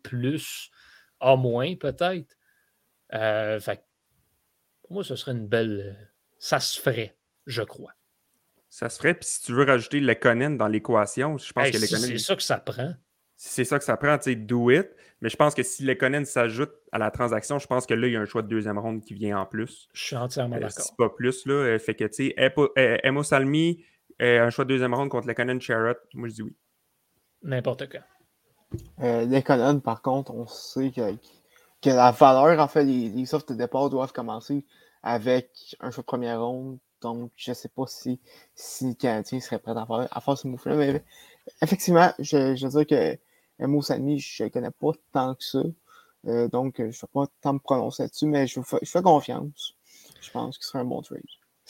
[1.20, 1.36] A
[1.80, 2.36] peut-être.
[3.12, 3.60] Euh,
[4.82, 6.10] pour moi, ce serait une belle.
[6.38, 7.16] Ça se ferait,
[7.46, 7.92] je crois.
[8.68, 9.14] Ça se ferait.
[9.14, 12.10] Puis si tu veux rajouter Lekonen dans l'équation, je pense que Lekonen.
[12.10, 12.94] C'est ça que ça prend.
[13.36, 14.88] c'est ça que ça prend, tu sais, do it.
[15.22, 18.12] Mais je pense que si Lekonen s'ajoute à la transaction, je pense que là, il
[18.12, 19.88] y a un choix de deuxième ronde qui vient en plus.
[19.92, 20.84] Je suis entièrement euh, d'accord.
[20.84, 21.54] C'est pas plus, là.
[21.54, 23.84] Euh, fait que, tu sais, Emo Salmi,
[24.20, 26.56] euh, un choix de deuxième ronde contre Lekonen Charrot, moi, je dis oui.
[27.42, 28.00] N'importe quoi.
[29.00, 31.14] Euh, Lekonen, par contre, on sait que,
[31.82, 34.64] que la valeur, en fait, les, les softs de départ doivent commencer
[35.02, 38.20] avec un choix de première ronde donc, je ne sais pas si,
[38.54, 40.76] si le Canadien serait prêt à faire, à faire ce move-là.
[40.76, 41.04] Mais
[41.62, 43.18] effectivement, je, je veux dire
[43.58, 45.62] que Mo Salmi, je ne connais pas tant que ça.
[46.26, 49.74] Euh, donc, je ne vais pas tant me prononcer là-dessus, mais je, je, fais confiance.
[50.20, 51.22] Je pense que ce serait un bon trade.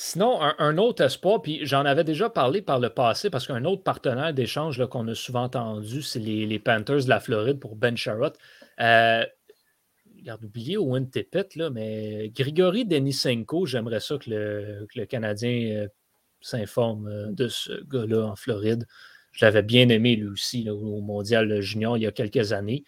[0.03, 3.83] Sinon, un, autre espoir, puis j'en avais déjà parlé par le passé, parce qu'un autre
[3.83, 8.33] partenaire d'échange qu'on a souvent entendu, c'est les, Panthers de la Floride pour Ben Sherrod.
[8.81, 9.27] Euh,
[10.23, 15.89] garde oublié Owen Tippett, là, mais Grigory Denisenko, j'aimerais ça que le, Canadien euh,
[16.41, 18.87] s'informe euh, de ce gars-là en Floride.
[19.33, 22.85] Je l'avais bien aimé lui aussi au Mondial Junior il y a quelques années.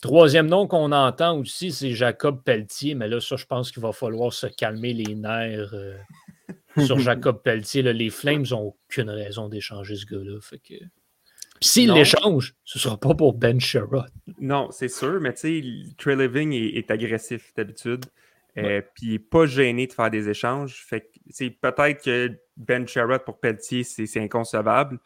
[0.00, 3.92] Troisième nom qu'on entend aussi, c'est Jacob Pelletier, mais là, ça, je pense qu'il va
[3.92, 5.96] falloir se calmer les nerfs euh,
[6.78, 7.82] sur Jacob Pelletier.
[7.82, 10.40] Les Flames n'ont aucune raison d'échanger ce gars-là.
[10.40, 10.74] Fait que
[11.60, 14.10] s'il l'échange, ce ne sera pas pour Ben Sherrod.
[14.38, 18.06] Non, c'est sûr, mais tu sais, Trey Living est, agressif d'habitude.
[18.56, 20.82] Euh, puis il n'est pas gêné de faire des échanges.
[20.88, 24.98] Fait que peut-être que Ben Sherrod pour Pelletier, c'est inconcevable.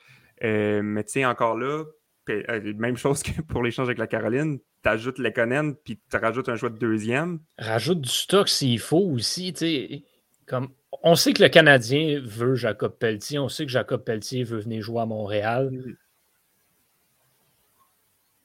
[0.44, 1.84] Euh, mais tu sais, encore là,
[2.30, 6.48] euh, même chose que pour l'échange avec la Caroline, tu ajoutes Lekonen, puis tu rajoutes
[6.48, 7.40] un choix de deuxième.
[7.58, 10.04] Rajoute du stock s'il faut aussi.
[10.46, 10.68] Comme,
[11.02, 14.82] on sait que le Canadien veut Jacob Pelletier, on sait que Jacob Pelletier veut venir
[14.82, 15.70] jouer à Montréal.
[15.72, 15.96] Mm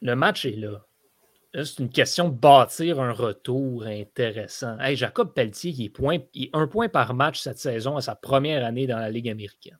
[0.02, 0.86] le match est là.
[1.54, 4.80] c'est une question de bâtir un retour intéressant.
[4.80, 8.15] Hey, Jacob Pelletier, il est, point, il un point par match cette saison à sa
[8.15, 9.80] première année dans la Ligue américaine.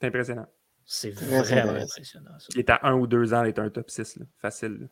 [0.00, 0.46] C'est impressionnant.
[0.86, 2.36] C'est vraiment impressionnant.
[2.54, 4.18] Il est à un ou deux ans d'être un top 6.
[4.38, 4.88] Facile.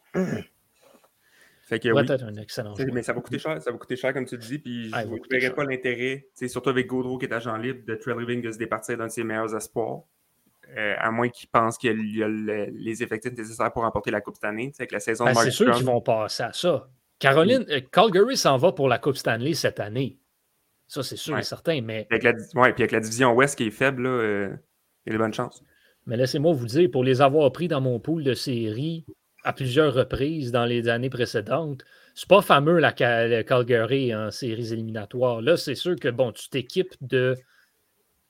[1.65, 2.89] Fait que, oui, être un excellent joueur.
[2.93, 4.97] Mais ça va coûter cher, ça va coûter cher comme tu le dis, puis je
[4.97, 8.51] ne verrais pas l'intérêt, surtout avec Gaudreau qui est agent libre, de Trey Living de
[8.51, 10.03] se départir d'un de ses meilleurs espoirs.
[10.77, 14.37] Euh, à moins qu'ils pensent qu'il y a les effectifs nécessaires pour remporter la Coupe
[14.37, 14.73] Stanley.
[14.79, 16.89] Avec la saison ben, C'est sûr qu'ils vont passer à ça.
[17.19, 20.19] Caroline, euh, Calgary s'en va pour la Coupe Stanley cette année.
[20.89, 21.81] Ça, c'est sûr et certain.
[21.83, 22.07] Mais...
[22.11, 24.51] Avec la, puis avec la division Ouest qui est faible, euh,
[25.05, 25.63] il y a de bonnes chances.
[26.07, 29.05] Mais laissez-moi vous dire, pour les avoir pris dans mon pool de série
[29.45, 31.85] à plusieurs reprises dans les années précédentes,
[32.15, 35.41] c'est pas fameux la Calgary en séries éliminatoires.
[35.41, 37.37] Là, c'est sûr que bon, tu t'équipes de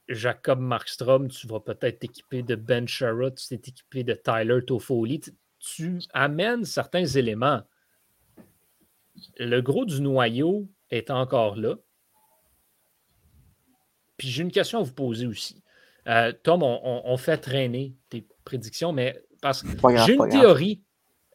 [0.09, 5.21] Jacob Markstrom, tu vas peut-être t'équiper de Ben Sherrod, tu t'es équipé de Tyler Toffoli.
[5.59, 7.63] Tu, amènes certains éléments.
[9.39, 11.77] Le gros du noyau est encore là.
[14.17, 15.63] Puis j'ai une question à vous poser aussi.
[16.09, 19.69] Euh, Tom, on, fait traîner tes prédictions, mais parce que
[20.05, 20.83] j'ai une théorie.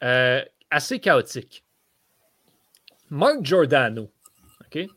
[0.03, 1.65] Euh, assez chaotique.
[3.09, 4.11] Mark Giordano,
[4.65, 4.87] OK?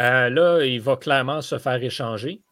[0.00, 2.42] Euh, là, il va clairement se faire échanger.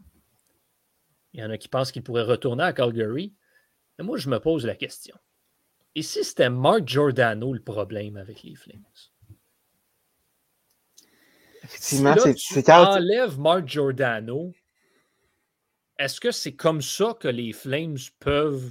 [1.33, 3.35] Il y en a qui pensent qu'il pourrait retourner à Calgary.
[3.99, 5.17] Mais moi, je me pose la question.
[5.95, 8.85] Et si c'était Mark Giordano le problème avec les Flames?
[11.63, 14.53] Effectivement, si c'est tu enlèves Mark Giordano,
[16.01, 18.71] est-ce que c'est comme ça que les Flames peuvent.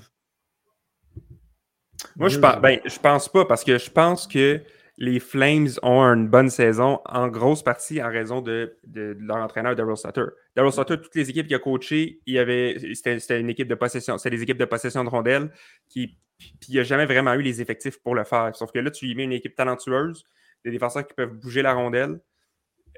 [2.16, 4.62] Moi, je pense, ben, je pense pas parce que je pense que
[4.98, 9.38] les Flames ont une bonne saison en grosse partie en raison de, de- de leur
[9.38, 10.26] entraîneur Daryl Sutter.
[10.56, 13.68] Daryl Sutter, toutes les équipes qu'il a coachées, il y avait, c'était, c'était une équipe
[13.68, 15.52] de possession, c'était des équipes de possession de rondelles
[15.88, 18.54] qui, puis il n'a jamais vraiment eu les effectifs pour le faire.
[18.56, 20.26] Sauf que là, tu lui mets une équipe talentueuse,
[20.66, 22.20] des défenseurs qui peuvent bouger la rondelle,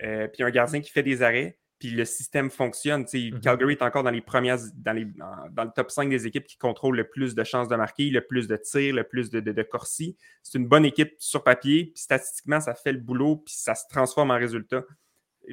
[0.04, 3.06] euh, puis un gardien qui fait des arrêts, puis le système fonctionne.
[3.12, 3.41] Mhm.
[3.41, 6.46] Calgary est encore dans les premières, dans, les, dans, dans le top 5 des équipes
[6.46, 9.39] qui contrôlent le plus de chances de marquer, le plus de tirs, le plus de,
[9.39, 10.15] de, de corsi.
[10.44, 13.86] C'est une bonne équipe sur papier, puis statistiquement, ça fait le boulot, puis ça se
[13.89, 14.84] transforme en résultat.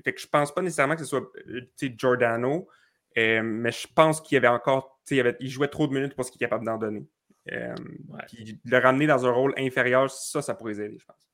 [0.05, 1.63] Fait que je pense pas nécessairement que ce soit euh,
[1.97, 2.69] Giordano,
[3.17, 6.15] euh, mais je pense qu'il y avait encore, il, avait- il jouait trop de minutes
[6.15, 7.07] pour ce qu'il est capable d'en donner.
[7.51, 7.75] Euh,
[8.11, 8.21] Ouais.
[8.29, 11.28] Puis le ramener dans un rôle inférieur, ça, ça pourrait les aider, je pense.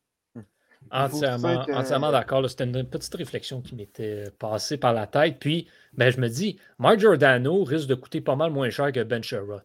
[0.90, 2.48] Entièrement, entièrement d'accord.
[2.48, 5.38] C'était une petite réflexion qui m'était passée par la tête.
[5.40, 9.02] Puis, ben, je me dis, Mark Giordano risque de coûter pas mal moins cher que
[9.02, 9.62] Ben Sherrod.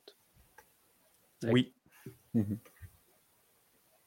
[1.44, 1.72] Oui.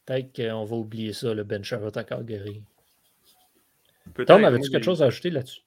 [0.07, 2.63] Peut-être qu'on va oublier ça, le Ben Sherrod à Calgary.
[4.15, 4.29] Peut-être.
[4.29, 5.61] Tom, avais-tu quelque chose à ajouter là-dessus?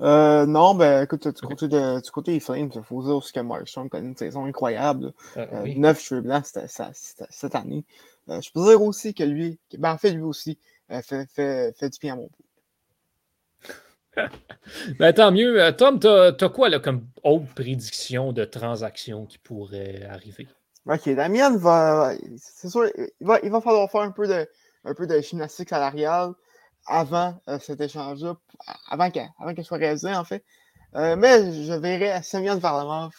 [0.00, 3.32] Euh, non, ben écoute, du côté, de, du côté des Flames, il faut dire aussi
[3.32, 5.12] que Markstrom connaît une saison incroyable.
[5.36, 5.78] Euh, Euh, oui.
[5.78, 7.84] 9 cheveux blancs cette, cette- cette- cette année.
[8.28, 10.58] Euh, je peux dire aussi que lui, ben en fait, lui aussi,
[11.00, 12.44] fait, fait, fait du bien à mon pot.
[14.98, 15.60] Ben, tant mieux.
[15.60, 20.46] Euh, Tom, t'as as quoi là, comme autre prédiction de transaction qui pourrait arriver?
[20.86, 22.12] Ok, Damien va.
[22.36, 24.46] C'est sûr, il va, il va falloir faire un peu de,
[24.84, 26.32] un peu de gymnastique salariale
[26.86, 28.36] avant euh, cet échange-là,
[28.90, 30.44] avant qu'elle avant soit réalisée, en fait.
[30.94, 33.14] Euh, mais je verrai Semyon Varlamov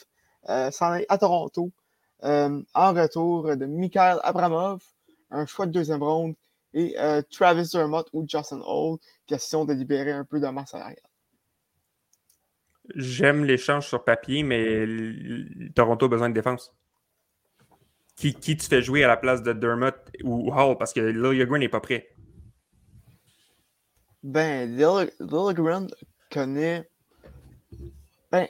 [0.49, 1.71] euh, s'en aller à Toronto
[2.23, 4.81] euh, en retour de Mikhail Abramov,
[5.31, 6.35] un choix de deuxième ronde,
[6.73, 10.97] et euh, Travis Dermott ou Justin Hall, question de libérer un peu de masse salariale.
[12.95, 14.85] J'aime l'échange sur papier, mais
[15.73, 16.71] Toronto a besoin de défense.
[18.15, 20.77] Qui, qui tu fais jouer à la place de Dermott ou Hall?
[20.77, 21.11] Parce que
[21.45, 22.09] Green n'est pas prêt.
[24.21, 25.87] Ben, Lill- Liljegren
[26.31, 26.89] connaît.
[28.31, 28.47] Ben,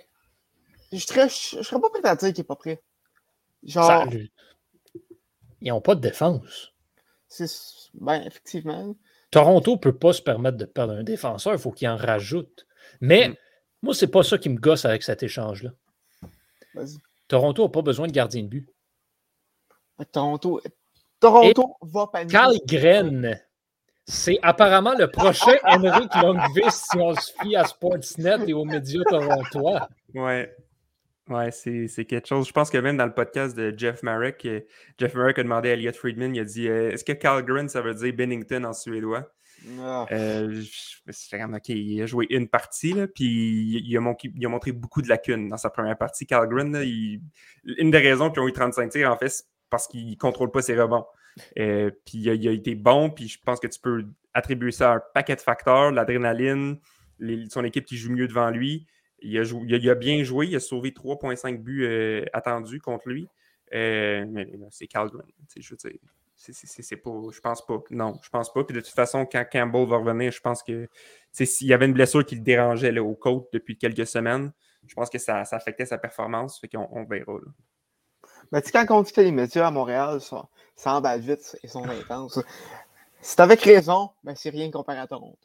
[0.91, 2.81] je serais, je, je serais pas prêt à dire qu'il est pas prêt.
[3.63, 4.07] Genre, Ça-
[5.61, 6.72] Ils n'ont pas de défense.
[7.35, 7.47] C'est.
[7.93, 8.95] Ben, effectivement.
[9.31, 12.65] Toronto ne peut pas se permettre de perdre un défenseur, il faut qu'il en rajoute.
[13.01, 13.35] Mais Mm.
[13.81, 15.71] moi, c'est pas ça qui me gosse avec cet échange-là.
[16.75, 16.97] Vas-y.
[17.27, 18.69] Toronto n'a pas besoin de gardien de but.
[20.11, 20.61] Toronto.
[21.19, 22.37] Toronto va paniquer.
[22.37, 23.39] Calgren,
[24.05, 29.03] c'est apparemment le prochain Henrik Lundqvist si on se fie à Sportsnet et aux médias
[29.09, 29.87] torontois.
[30.13, 30.53] Ouais.
[31.29, 32.47] Ouais, c'est c'est quelque chose.
[32.47, 34.59] Je pense que même dans le podcast de Jeff Marek, euh,
[34.97, 37.81] Jeff Marek a demandé à Elliot Friedman, il a dit euh, Est-ce que Calgren, ça
[37.81, 39.31] veut dire Bennington en suédois?
[39.79, 44.31] Ah, Euh, je- OK, il a joué une partie, là, puis il, il a montré,
[44.35, 46.25] il a montré beaucoup de lacunes dans sa première partie.
[46.25, 47.21] Calgren, là, il-
[47.77, 50.51] une des raisons qu'ils ont eu 35 tirs, en fait, c'est parce qu'il ne contrôle
[50.51, 51.05] pas ses rebonds.
[51.57, 54.71] Euh, puis il a, il a été bon, puis je pense que tu peux attribuer
[54.71, 56.77] ça à un paquet de facteurs, l'adrénaline,
[57.19, 58.85] les- son équipe qui joue mieux devant lui.
[59.23, 62.25] Il a, jou- il a- il a bien joué, il a sauvé 3,5 buts euh,
[62.33, 63.27] attendus contre lui.
[63.73, 65.99] Euh, mais mais c'est sais, Je veux dire,
[66.35, 67.11] c'est- c'est c'est- c'est pas.
[67.31, 67.79] Je pense pas.
[67.89, 68.63] Non, je pense pas.
[68.63, 70.87] Puis de toute façon, quand Campbell va revenir, je pense que
[71.31, 74.51] s'il y avait une blessure qui le dérangeait là, au côte depuis quelques semaines,
[74.87, 76.59] je pense que ça, ça affectait sa performance.
[76.59, 77.33] Fait qu'on on verra.
[77.33, 77.51] là.
[78.51, 81.67] Ben, tu sais, quand on dit que les médias à Montréal sont, s'emballent vite et
[81.67, 82.39] sont intenses,
[83.21, 85.37] c'est avec raison, mais c'est rien comparé à Toronto.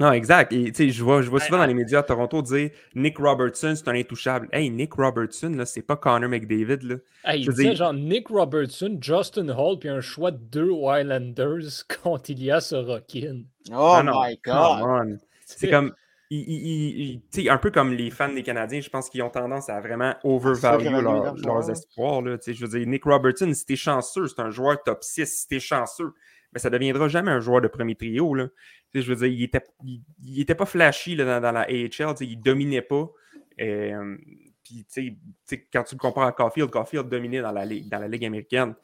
[0.00, 0.52] Non, exact.
[0.52, 1.62] Et tu sais, je vois, je vois souvent ah.
[1.62, 4.48] dans les médias à Toronto dire Nick Robertson, c'est un intouchable.
[4.52, 6.82] Hey, Nick Robertson, là, c'est pas Connor McDavid.
[6.82, 6.96] Là.
[7.24, 12.30] Hey, il disait genre Nick Robertson, Justin Hall, puis un choix de deux Islanders contre
[12.30, 13.42] Ilya Sorokin.
[13.70, 14.82] Oh Non, non, my come god!
[14.82, 15.18] on.
[15.46, 15.92] C'est comme.
[16.30, 19.80] il- il- un peu comme les fans des Canadiens, je pense qu'ils ont tendance à
[19.80, 21.70] vraiment overvalue surévaluer leur- leurs joueurs.
[21.70, 22.22] espoirs.
[22.22, 22.36] Là.
[22.38, 25.26] Tu sais, Je veux dire, Nick Robertson, si t'es chanceux, c'est un joueur top 6,
[25.26, 26.12] si t'es chanceux,
[26.54, 28.34] mais ça ne deviendra jamais un joueur de premier trio.
[28.34, 28.48] Là.
[28.92, 31.52] Tu sais, Je veux dire, il était, il, il était pas flashy là, dans, dans
[31.52, 33.10] la AHL, tu sais, il dominait pas.
[33.60, 34.16] Euh,
[34.62, 34.86] puis,
[35.72, 38.74] quand tu le compares à Caulfield, Caulfield dominait dans la ligue, dans la ligue américaine.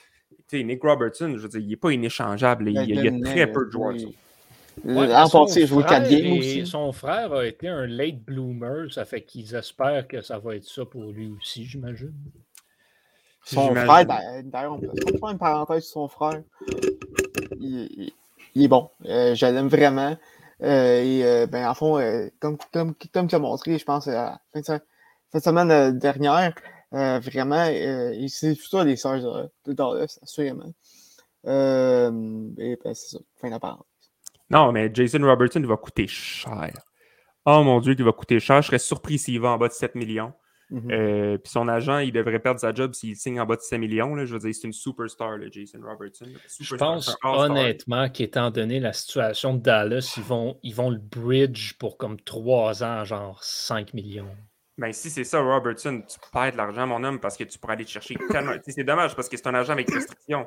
[0.48, 2.68] Tu sais, Nick Robertson, je veux dire, il n'est pas inéchangeable.
[2.68, 2.83] là.
[2.83, 3.72] Il, il y a très peu de oui.
[3.72, 3.98] joueurs.
[3.98, 4.06] ça.
[4.85, 6.66] Ouais, a joué frère 4 games et aussi.
[6.66, 10.64] Son frère a été un late bloomer, ça fait qu'ils espèrent que ça va être
[10.64, 12.14] ça pour lui aussi, j'imagine.
[13.44, 16.42] Son frère, d'a- d'ailleurs, on peut faire une parenthèse sur son frère.
[17.59, 18.12] Il, il-
[18.55, 18.90] il est bon.
[19.07, 20.16] Euh, je l'aime vraiment.
[20.62, 24.07] Euh, et euh, ben, en fond, euh, comme, comme, comme tu as montré, je pense,
[24.07, 24.81] la fin de,
[25.35, 26.55] de semaine dernière,
[26.92, 29.20] vraiment, il- c'est plutôt les sœurs
[29.66, 30.72] de, Dallas, assurément.
[31.44, 31.48] Et
[32.85, 33.85] ben, c'est ça, fin de la parenthèse.
[34.50, 36.50] Non, mais Jason Robertson, il va coûter cher.
[37.46, 38.61] Oh mon Dieu, qu'il va coûter cher.
[38.62, 40.33] Je serais surpris s'il va en bas de 7 millions.
[40.70, 40.90] Mhm.
[40.92, 43.78] Euh, Puis son agent, il devrait perdre sa job s'il signe en bas de 7
[43.80, 44.14] millions.
[44.14, 44.24] là.
[44.24, 46.26] Je veux dire, c'est une superstar, là, Jason Robertson.
[46.61, 51.74] Je pense honnêtement qu'étant donné la situation de Dallas, ils vont, ils vont le bridge
[51.78, 54.30] pour comme trois ans, genre 5 millions.
[54.78, 57.74] Ben, si c'est ça, Robertson, tu perds de l'argent, mon homme, parce que tu pourrais
[57.74, 58.52] aller te chercher tellement.
[58.66, 60.46] C'est dommage parce que c'est un agent avec restriction.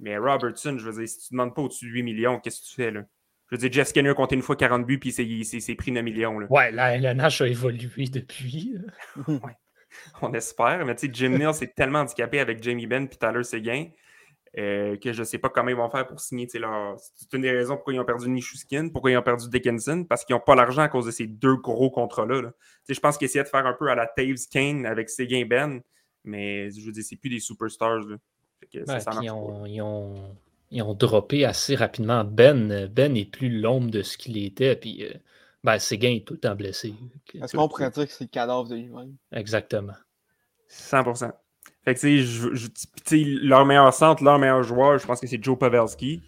[0.00, 2.62] Mais Robertson, je veux dire, si tu ne demandes pas au-dessus de 8 millions, qu'est-ce
[2.62, 3.02] que tu fais là?
[3.50, 5.74] Je veux dire, Jeff Skinner a compté une fois 40 buts, puis c'est- il s'est
[5.74, 6.38] pris 9 millions.
[6.38, 6.46] Là.
[6.50, 8.74] Ouais, la LNH a évolué depuis.
[10.22, 10.84] On espère.
[10.86, 13.86] Mais tu sais, Jim Neal s'est tellement handicapé avec Jamie Benn puis Tyler Seguin
[14.58, 16.46] euh, que je ne sais pas comment ils vont faire pour signer.
[16.54, 20.04] leur- C'est une des raisons pourquoi ils ont perdu Nishuskin, pourquoi ils ont perdu Dickinson,
[20.08, 22.42] parce qu'ils n'ont pas l'argent à cause de ces deux gros contrats-là.
[22.42, 22.48] là.
[22.50, 25.08] Tu sais, Je pense qu'ils essayaient de faire un peu à la Taves Kane avec
[25.10, 25.80] Seguin Ben,
[26.24, 27.98] mais je veux dire, c'est plus des superstars.
[28.00, 28.16] Là.
[28.60, 29.34] Fait que ça, Ouais, ça puis marche ils, pas.
[29.34, 30.36] ont, ils, ont,
[30.70, 32.24] ils ont droppé assez rapidement.
[32.24, 34.76] Ben, Ben est plus l'ombre de ce qu'il était.
[34.76, 35.12] Puis, euh,
[35.64, 36.94] ben, Séguin est tout le temps blessé.
[37.34, 39.16] Est-ce qu'on pourrait dire que c'est le cadavre de lui-même?
[39.32, 39.94] Exactement.
[40.68, 41.32] 100%.
[41.84, 45.26] Fait que, tu sais, je- je- leur meilleur centre, leur meilleur joueur, je pense que
[45.26, 46.22] c'est Joe Pavelski.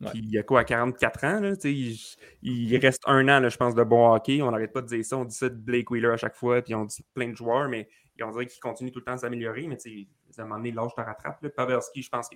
[0.00, 0.10] Ouais.
[0.10, 1.96] Puis il y a quoi, à 44 ans, là, il,
[2.42, 4.42] il reste un an, là, je pense, de bon hockey.
[4.42, 5.16] On n'arrête pas de dire ça.
[5.16, 7.68] On dit ça de Blake Wheeler à chaque fois, puis on dit plein de joueurs,
[7.68, 7.88] mais
[8.22, 9.66] on dirait qu'il continue tout le temps à s'améliorer.
[9.66, 11.42] Mais tu sais, à un moment donné, l'âge te rattrape.
[11.42, 11.48] Là.
[11.50, 12.28] Pavelski, je pense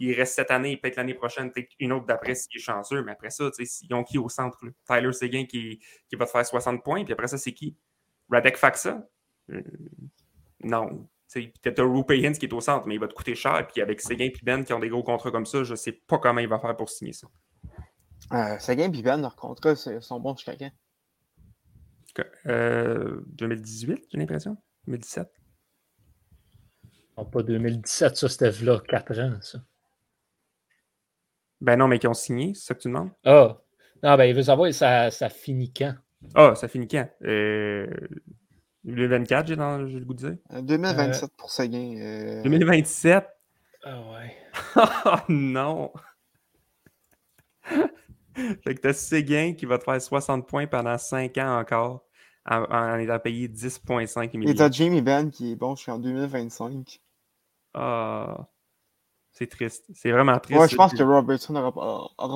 [0.00, 3.02] qu'il reste cette année, peut-être l'année prochaine, peut-être une autre d'après s'il est chanceux.
[3.04, 4.58] Mais après ça, tu sais, ils ont qui au centre?
[4.64, 4.70] là?
[4.86, 7.76] Tyler Seguin qui, qui va te faire 60 points, puis après ça, c'est qui?
[8.30, 9.06] Radek Faxa?
[9.50, 9.62] Euh,
[10.62, 11.08] non.
[11.32, 11.80] Peut-être
[12.24, 13.64] Hintz qui est au centre, mais il va te coûter cher.
[13.68, 15.92] Puis avec Seguin et Ben qui ont des gros contrats comme ça, je ne sais
[15.92, 17.28] pas comment il va faire pour signer ça.
[18.32, 20.70] Euh, Seguin et Ben, leur contrat, c'est- sont bons jusqu'à quand?
[22.14, 24.56] Que- euh, 2018, j'ai l'impression?
[24.88, 25.28] 2017.
[27.16, 29.58] Non, pas 2017, ça, c'était là 4 ans, ça.
[31.60, 33.10] Ben non, mais qui ont signé, c'est ça que tu demandes?
[33.24, 33.58] Ah!
[34.02, 35.94] Non, ben, il veut savoir, ça, ça finit quand?
[36.34, 37.08] Ah, ça finit quand?
[37.24, 37.86] Euh,
[38.84, 40.36] 2024, j'ai dans- j'ai le goût de dire.
[40.52, 41.96] Euh, 2027 pour Seguin.
[41.98, 43.26] euh, 2027?
[43.84, 44.36] Ah ouais.
[44.76, 45.92] Ah non!
[48.64, 52.04] fait que t'as Séguin qui va te faire 60 points pendant 5 ans encore
[52.46, 54.54] en, en étant payé 10,5 Et millions.
[54.54, 57.00] t'as Jamie Ben qui est bon jusqu'en 2025.
[57.74, 58.49] Ah,
[59.40, 59.86] c'est triste.
[59.94, 60.60] C'est vraiment triste.
[60.60, 61.72] Ouais, je pense que Robertson n'aura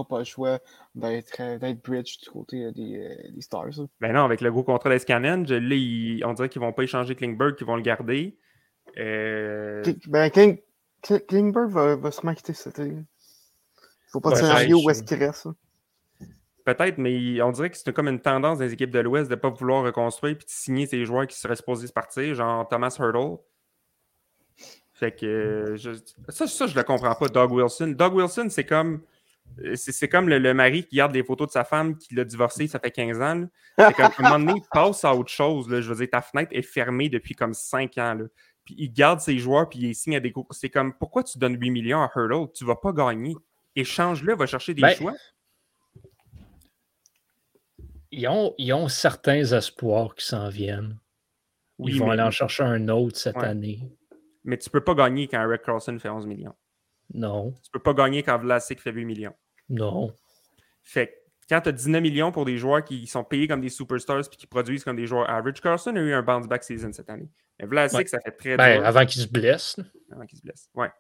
[0.09, 0.59] pas, le choix
[0.95, 3.67] d'être euh, bridge du côté euh, des, euh, des Stars.
[3.77, 3.85] là.
[4.01, 7.67] Ben non, avec le gros contrat d'Escanen, on dirait qu'ils vont pas échanger Klingberg, qu'ils
[7.67, 8.39] vont le garder.
[8.99, 10.61] Euh, Ben, Kling-
[11.03, 12.97] Kling- Klingberg va, va sûrement quitter cet été.
[14.11, 15.47] Faut pas de Ouais, scénario je- où est-ce qu'il reste.
[15.47, 15.53] là.
[16.65, 19.41] Peut-être, mais on dirait que c'est comme une tendance des équipes de l'Ouest de ne
[19.41, 22.97] pas vouloir reconstruire puis de signer ces joueurs qui seraient supposés se partir, genre Thomas
[22.99, 23.37] Hurdle.
[25.05, 25.91] Fait que je-
[26.31, 27.89] ça, ça, je le comprends pas, Doug Wilson.
[27.97, 29.03] Doug Wilson, c'est comme
[29.75, 32.67] c'est comme le, le mari qui garde les photos de sa femme qui l'a divorcé,
[32.67, 33.45] ça fait 15 ans.
[33.79, 35.69] C'est comme, à un moment donné, passe à autre chose.
[35.69, 35.81] là.
[35.83, 38.15] Je veux dire, ta fenêtre est fermée depuis comme 5 ans.
[38.15, 38.25] là.
[38.65, 40.47] Puis il garde ses joueurs, puis il signe à des gros.
[40.53, 42.51] C'est comme, pourquoi tu donnes 8 millions à Hurdle?
[42.55, 43.37] Tu vas pas gagner.
[43.77, 45.13] Échange-le, va chercher des Ben, choix.
[48.11, 50.99] Ils ont, ils ont certains espoirs qui s'en viennent.
[51.79, 53.45] Oui, Ils vont mais- aller en chercher un autre cette Ouais.
[53.45, 53.81] année.
[54.45, 56.55] Mais tu peux pas gagner quand Rick Carlson fait 11 millions.
[57.13, 59.35] Non, Tu peux pas gagner quand Vlasic fait 8 millions.
[59.69, 60.13] non.
[60.83, 61.13] Fait que
[61.49, 64.37] quand tu as 19 millions pour des joueurs qui sont payés comme des superstars puis
[64.39, 67.29] qui produisent comme des joueurs average, Carlson a eu un bounce back season cette année.
[67.59, 68.07] Mais Vlasic, Ouais.
[68.07, 69.77] ça fait très Ben, dur avant qu'il se blesse,
[70.11, 70.69] avant qu'il se blesse.
[70.75, 70.91] Ouais.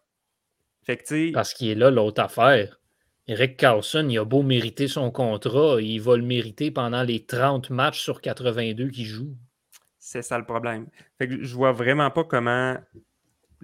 [0.85, 2.80] Fait que parce qu'il est là, l'autre affaire.
[3.26, 7.70] Eric Carlson, il a beau mériter son contrat, il va le mériter pendant les 30
[7.70, 9.35] matchs sur 82 qu'il joue.
[9.98, 10.87] c'est ça le problème.
[11.18, 12.76] Fait que je vois vraiment pas comment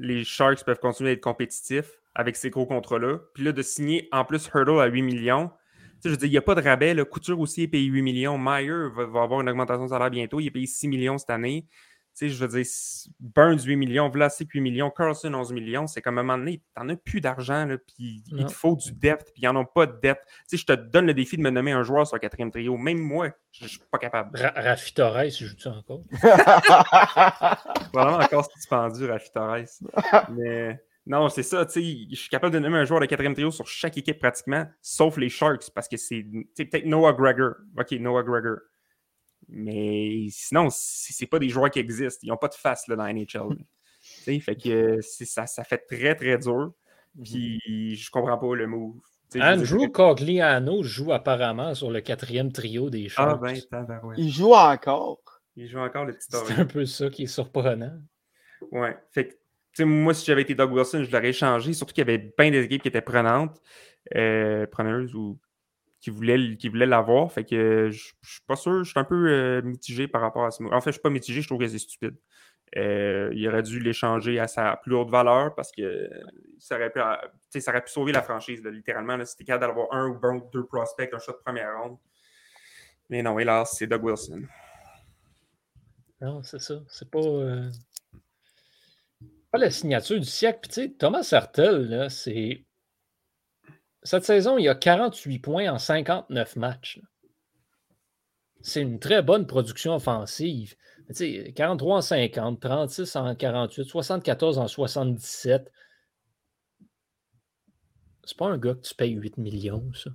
[0.01, 3.19] les Sharks peuvent continuer à être compétitifs avec ces gros contrats-là.
[3.35, 5.49] Puis là, de signer en plus Hurdle à 8 millions.
[5.49, 6.95] Tu sais, je veux dire, il n'y a pas de rabais.
[6.95, 7.05] Là.
[7.05, 8.39] Couture aussi est payé 8 millions.
[8.39, 10.41] Meyer va, va avoir une augmentation de salaire bientôt.
[10.41, 11.67] Il est payé 6 millions cette année.
[12.29, 12.67] Je veux dire,
[13.21, 15.87] Burns 8 millions, Vlasic 8 millions, Carlson 11 millions.
[15.87, 18.93] C'est comme à un moment donné, t'en as plus d'argent, puis il te faut du
[18.93, 20.23] depth, puis ils n'en ont pas de depth.
[20.27, 22.51] Tu sais, je te donne le défi de me nommer un joueur sur le quatrième
[22.51, 22.77] trio.
[22.77, 24.39] Même moi, je ne suis pas capable.
[24.39, 26.03] Ra Rafi Torres, joue-tu encore?
[27.93, 29.65] Probablement encore suspendu, Rafi Torres.
[30.31, 33.35] Mais non, c'est ça, tu sais, je suis capable de nommer un joueur de quatrième
[33.35, 36.25] trio sur chaque équipe pratiquement, sauf les Sharks, parce que c'est
[36.57, 37.55] peut-être Noah Gregor.
[37.79, 38.59] OK, Noah Gregor.
[39.53, 42.21] Mais sinon, c'est pas des joueurs qui existent.
[42.23, 43.57] Ils n'ont pas de face là, dans la NHL.
[44.43, 46.73] Fait que ça, ça fait très, très dur.
[47.17, 47.25] Mhm.
[47.25, 49.01] Puis je comprends pas le move.
[49.37, 53.71] Andrew Cogliano joue apparemment sur le quatrième trio des Ah Sharks.
[53.71, 54.01] ben.
[54.17, 55.21] Il joue encore.
[55.57, 57.99] Il joue encore le petit C'est un peu ça qui est surprenant.
[58.73, 58.97] Ouais.
[59.11, 59.39] Fait que, tu
[59.75, 62.51] sais, moi, si j'avais été Doug Wilson, je l'aurais échangé, surtout qu'il y avait plein
[62.51, 63.61] d'équipes qui étaient prenantes,
[64.17, 65.39] euh, preneuses ou
[66.01, 67.33] qui voulaient, qui voulaient l'avoir.
[67.33, 70.45] Fait que je je suis pas sûr, je suis un peu euh, mitigé par rapport
[70.45, 70.73] à ce move.
[70.73, 72.17] En fait, je suis pas mitigé, je trouve que c'est stupide.
[72.77, 76.09] Euh, il aurait dû l'échanger à sa plus haute valeur parce que
[76.59, 77.01] ça aurait pu,
[77.61, 79.17] ça aurait pu sauver la franchise, littéralement.
[79.17, 81.99] Là, si capable d'avoir un ou deux prospects, un shot de première ronde.
[83.09, 84.43] Mais non, hélas, c'est Doug Wilson.
[86.21, 86.81] Non, c'est ça.
[86.89, 87.19] C'est pas.
[87.19, 87.71] euh,
[89.51, 90.61] Pas la signature du siècle.
[90.63, 92.65] Puis, tu sais, Thomas Sartel, là, c'est.
[94.03, 97.01] Cette saison, il a 48 points en 59 matchs.
[98.63, 100.75] C'est une très bonne production offensive.
[101.09, 105.71] Tu sais, 43 en 50, 36 en 48, 74 en 77.
[108.25, 110.11] C'est pas un gars que tu payes 8 millions, ça.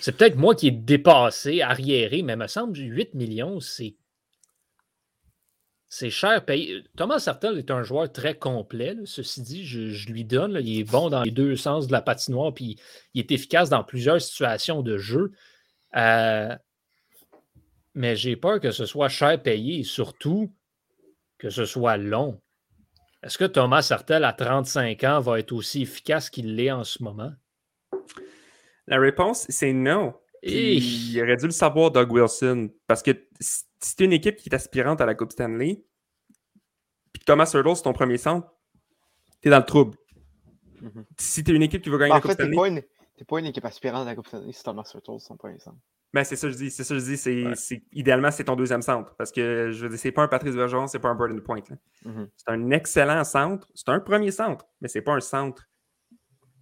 [0.00, 3.96] C'est peut-être moi qui ai dépassé, arriéré, mais me semble que 8 millions, c'est
[5.88, 6.84] c'est cher payé.
[6.96, 8.94] Thomas Sartel est un joueur très complet.
[9.04, 10.58] Ceci dit, je, lui donne.
[10.62, 12.76] il est bon dans les deux sens de la patinoire, puis
[13.14, 15.32] il est efficace dans plusieurs situations de jeu.
[15.96, 16.54] Euh,
[17.94, 20.52] mais j'ai peur que ce soit cher payé et surtout
[21.38, 22.40] que ce soit long.
[23.22, 27.02] Est-ce que Thomas Sartel, à 35 ans, va être aussi efficace qu'il l'est en ce
[27.02, 27.32] moment?
[28.86, 30.14] La réponse, c'est non.
[30.42, 33.10] Et- Il aurait dû le savoir, Doug Wilson, parce que
[33.40, 35.82] si t'es une équipe qui est aspirante à la Coupe Stanley,
[37.12, 38.48] puis Thomas Hurdle, c'est ton premier centre,
[39.40, 39.96] t'es dans le trouble.
[40.80, 41.04] Mhm.
[41.18, 42.82] Si t'es une équipe qui veut gagner En la Coupe fait, t'es Stanley, pas, une...
[43.16, 45.78] t'es pas une équipe aspirante de la Coupe Stanley si Thomas Hurtle, son premier centre.
[46.12, 46.70] ben c'est ça que je dis.
[46.70, 47.16] C'est ça que je dis.
[47.16, 47.54] C'est, Ouais.
[47.56, 49.14] c'est- idéalement, c'est ton deuxième centre.
[49.16, 51.62] Parce que je veux dire, c'est pas un Patrice Bergeron, c'est pas un Burden Point.
[52.04, 52.28] Mhm.
[52.36, 53.68] C'est un excellent centre.
[53.74, 55.68] C'est un premier centre, mais c'est pas un centre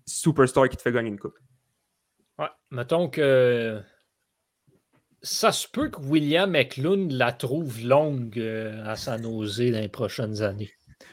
[0.06, 1.38] superstar qui te fait gagner une coupe.
[2.38, 3.82] Ouais, mettons que
[5.22, 9.88] ça se peut que William McLean la trouve longue euh, à sa nausée dans les
[9.88, 10.70] prochaines années.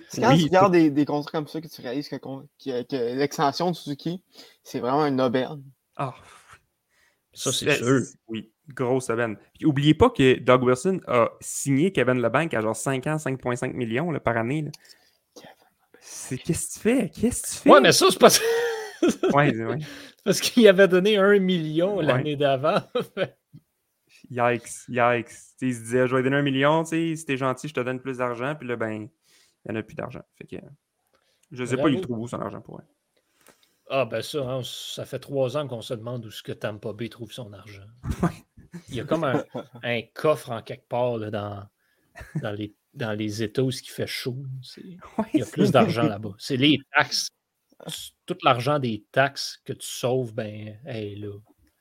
[0.09, 2.47] C'est quand Oui, tu regardes des, des contrats comme ça que tu réalises que, con-
[2.63, 4.21] que- que l'extension de Suzuki,
[4.63, 5.63] c'est vraiment une aubaine.
[5.95, 6.13] Ah,
[7.33, 8.01] Ça, c'est sûr.
[8.27, 9.37] Oui, grosse aubaine.
[9.55, 13.73] Puis oubliez pas que Doug Wilson a signé Kevin Lebanc à genre 5 ans, 5,5
[13.73, 14.65] millions là, par année.
[16.43, 17.09] qu'est-ce que tu fais?
[17.09, 17.69] Qu'est-ce que tu fais?
[17.71, 18.29] Ouais, mais ça, c'est pas
[19.31, 19.79] Ouais, ouais.
[20.23, 22.05] Parce qu'il avait donné un million Ouais.
[22.05, 22.81] l'année d'avant.
[24.29, 25.29] Yikes, yikes.
[25.61, 28.17] Il se disait, je vais donner un million, si t'es gentil, je te donne plus
[28.17, 28.55] d'argent.
[28.55, 30.21] Puis là, ben, il n'y en a plus d'argent.
[30.37, 30.55] Fait que,
[31.51, 32.87] je sais pas, il trouve où son argent pour elle.
[33.89, 36.93] ah, ben ça, hein, ça fait trois ans qu'on se demande où ce que Tampa
[36.93, 37.85] Bay trouve son argent.
[38.89, 39.43] Il y a comme un,
[39.83, 41.63] un coffre en quelque part là, dans,
[42.41, 44.37] dans, les, dans les États où il fait chaud.
[45.33, 46.33] Il y a plus d'argent là-bas.
[46.39, 47.27] C'est les taxes.
[48.25, 51.33] Tout l'argent des taxes que tu sauves, ben, hey, là.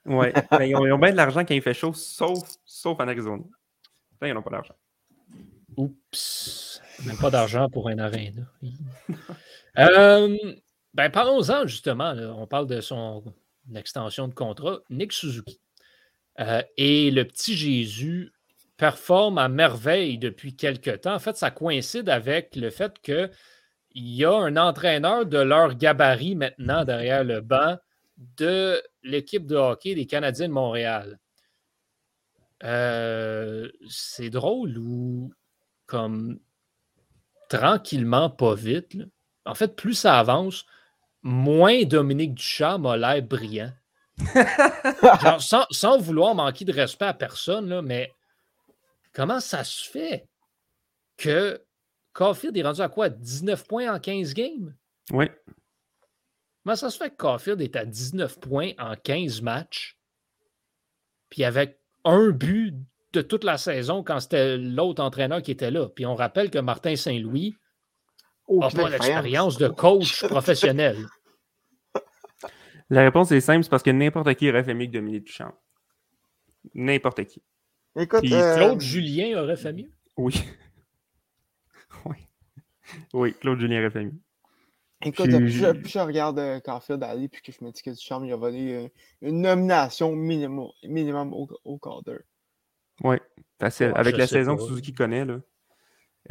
[0.04, 2.98] Ouais, ben, ils, ont, ils ont bien de l'argent quand il fait chaud, sauf, sauf
[2.98, 3.44] en Arizona.
[4.20, 4.74] Là, ils n'ont pas d'argent.
[5.76, 6.80] Oups.
[7.06, 8.42] Même pas d'argent pour un aréna.
[9.78, 10.36] Euh,
[10.92, 12.12] ben, parlons-en justement.
[12.12, 12.34] là.
[12.36, 13.24] On parle de son
[13.74, 14.80] extension de contrat.
[14.90, 15.58] Nick Suzuki.
[16.40, 18.32] Euh, et le petit Jésus
[18.76, 21.14] performe à merveille depuis quelques temps.
[21.14, 22.98] En fait, ça coïncide avec le fait
[23.92, 27.76] qu'il y a un entraîneur de leur gabarit maintenant derrière le banc
[28.36, 31.18] de l'équipe de hockey des Canadiens de Montréal.
[32.64, 35.32] Euh, c'est drôle ou
[35.86, 36.38] comme
[37.48, 38.94] tranquillement, pas vite.
[38.94, 39.04] là.
[39.44, 40.64] En fait, plus ça avance,
[41.22, 43.72] moins Dominique Ducharme a l'air brillant.
[45.22, 48.12] Genre, sans, sans vouloir manquer de respect à personne, là, mais
[49.12, 50.28] comment ça se fait
[51.16, 51.60] que
[52.12, 53.08] Caulfield est rendu à quoi?
[53.08, 54.74] 19 points en 15 games?
[55.10, 55.26] Oui.
[56.64, 59.98] Comment ça se fait que Caulfield est à 19 points en 15 matchs,
[61.28, 62.74] puis avec un but
[63.12, 65.88] de toute la saison quand c'était l'autre entraîneur qui était là?
[65.88, 67.56] Puis on rappelle que Martin Saint-Louis
[68.48, 70.96] n'a pas l'expérience de coach professionnel.
[72.90, 75.54] La réponse est simple, c'est parce que n'importe qui aurait fait mieux que Dominique Duchamp.
[76.74, 77.42] N'importe qui.
[77.96, 79.90] Écoute, Puis euh, Julien aurait fait mieux?
[80.16, 80.34] Oui.
[83.14, 84.12] Oui, Claude Julien mieux.
[85.04, 87.70] écoute je- plus, je- je, plus je regarde euh, Caulfield aller, puis que je me
[87.70, 88.88] dis que Duchamp, il a volé euh,
[89.20, 92.18] une nomination minimum, minimum au, au Calder.
[93.02, 93.16] Oui,
[93.60, 93.92] facile.
[93.96, 94.62] Avec la sais saison pas.
[94.62, 95.40] que Suzuki connaît, là,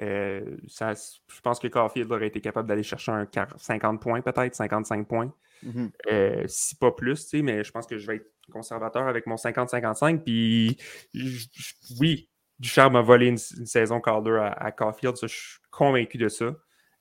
[0.01, 4.21] euh, ça, je pense que Caulfield aurait été capable d'aller chercher un quar- 50 points,
[4.21, 5.33] peut-être, 55 points.
[5.63, 5.91] Mhm.
[6.09, 9.27] Euh, si pas plus, tu sais, mais je pense que je vais être conservateur avec
[9.27, 10.23] mon 50-55.
[10.23, 10.77] Puis,
[11.13, 12.29] je- je- oui,
[12.61, 16.45] Ducharme a volé une, une saison Calder à, à Caulfield, je suis convaincu de ça.
[16.45, 16.55] Euh,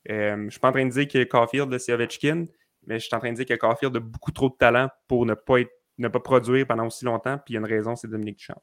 [0.08, 2.46] je ne suis pas en train de dire que Caulfield, c'est Ovechkin,
[2.86, 5.26] mais je suis en train de dire que Caulfield a beaucoup trop de talent pour
[5.26, 5.58] ne pas,
[5.98, 7.36] ne pas produire pendant aussi longtemps.
[7.36, 8.62] Puis il y a une raison, c'est Dominique Duchamp.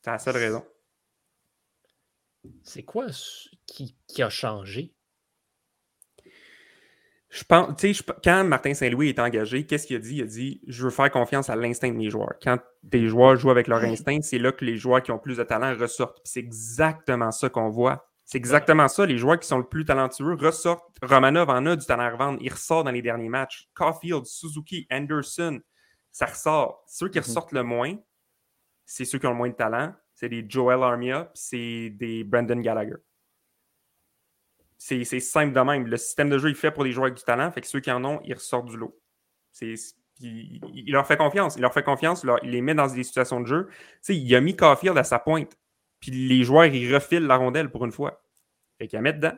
[0.00, 0.64] C'est la seule raison.
[2.62, 3.06] C'est quoi
[3.66, 4.94] qui a changé?
[7.32, 10.16] Je pense, tu sais, quand Martin Saint-Louis est engagé, qu'est-ce qu'il a dit?
[10.16, 12.34] Il a dit Je veux faire confiance à l'instinct de mes joueurs.
[12.42, 12.58] Quand
[12.90, 15.42] tes joueurs jouent avec leur instinct, c'est là que les joueurs qui ont plus de
[15.42, 16.20] talent ressortent.
[16.24, 18.06] c'est exactement ça qu'on voit.
[18.26, 19.06] C'est exactement ça.
[19.06, 20.84] Les joueurs qui sont le plus talentueux ressortent.
[21.00, 22.38] Romanov en a du talent à revendre.
[22.42, 23.70] Il ressort dans les derniers matchs.
[23.72, 25.58] Caulfield, Suzuki, Anderson,
[26.10, 26.84] ça ressort.
[26.86, 27.24] Ceux qui mhm.
[27.24, 27.96] ressortent le moins,
[28.84, 29.94] c'est ceux qui ont le moins de talent.
[30.14, 32.96] C'est des Joel Armia, c'est des Brandon Gallagher.
[34.84, 35.86] C'est simple de même.
[35.86, 37.78] Le système de jeu est fait pour les joueurs avec du talent, fait que ceux
[37.78, 38.98] qui en ont, ils ressortent du lot.
[40.20, 41.54] Il, leur fait confiance.
[41.54, 43.68] Il leur fait confiance, il les met dans des situations de jeu.
[44.08, 45.56] il a mis Caulfield à sa pointe.
[46.00, 48.24] Puis les joueurs, ils refilent la rondelle pour une fois.
[48.78, 49.36] Fait qu'il a mettre dedans.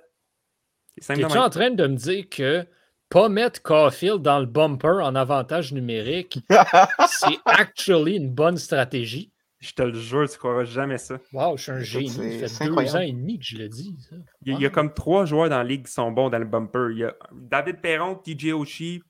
[0.96, 2.66] Es-tu en train de me dire que
[3.10, 6.38] pas mettre Caulfield dans le bumper en avantage numérique,
[7.06, 9.30] c'est actually une bonne stratégie?
[9.64, 11.18] Je te le jure, tu croiras jamais ça.
[11.32, 12.46] Wow, je suis un génie.
[12.46, 13.96] Ça fait deux ans et demi que je le dis.
[14.42, 16.88] Il, y a, comme trois joueurs dans la ligue qui sont bons dans le bumper.
[16.90, 19.02] Il y a David Perron, TJ Oshie,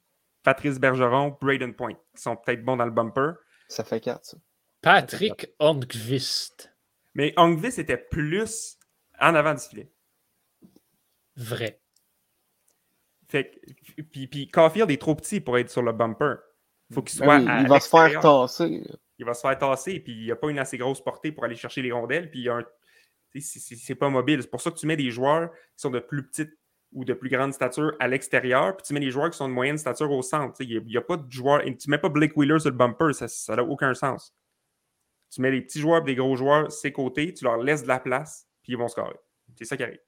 [0.44, 3.32] Patrice Bergeron, Braden Point, qui sont peut-être bons dans le bumper.
[3.66, 4.36] Ça fait quatre, ça.
[4.80, 6.72] Patrick Hornqvist.
[7.14, 8.78] Mais Hornqvist était plus
[9.20, 9.90] en avant du filet.
[11.34, 11.80] Vrai.
[13.26, 13.60] Fait,
[14.12, 16.36] puis, puis Caulfield est trop petit pour être sur le bumper.
[16.92, 17.60] Faut qu'il ben soit.
[17.60, 18.84] il va se faire tasser
[19.18, 21.44] il va se faire tasser, puis il n'y a pas une assez grosse portée pour
[21.44, 22.48] aller chercher les rondelles, puis
[23.40, 24.42] c'est pas mobile.
[24.42, 26.58] C'est pour ça que tu mets des joueurs qui sont de plus petites
[26.92, 29.52] ou de plus grande stature à l'extérieur, puis tu mets des joueurs qui sont de
[29.52, 30.60] moyenne stature au centre.
[30.60, 31.62] Il n'y a, pas de joueurs.
[31.64, 34.34] Tu mets pas Blake Wheeler sur le bumper, ça n'a aucun sens.
[35.30, 37.98] Tu mets des petits joueurs des gros joueurs ces côtés, tu leur laisses de la
[37.98, 39.16] place, puis ils vont scorer.
[39.56, 39.98] C'est ça qui arrive.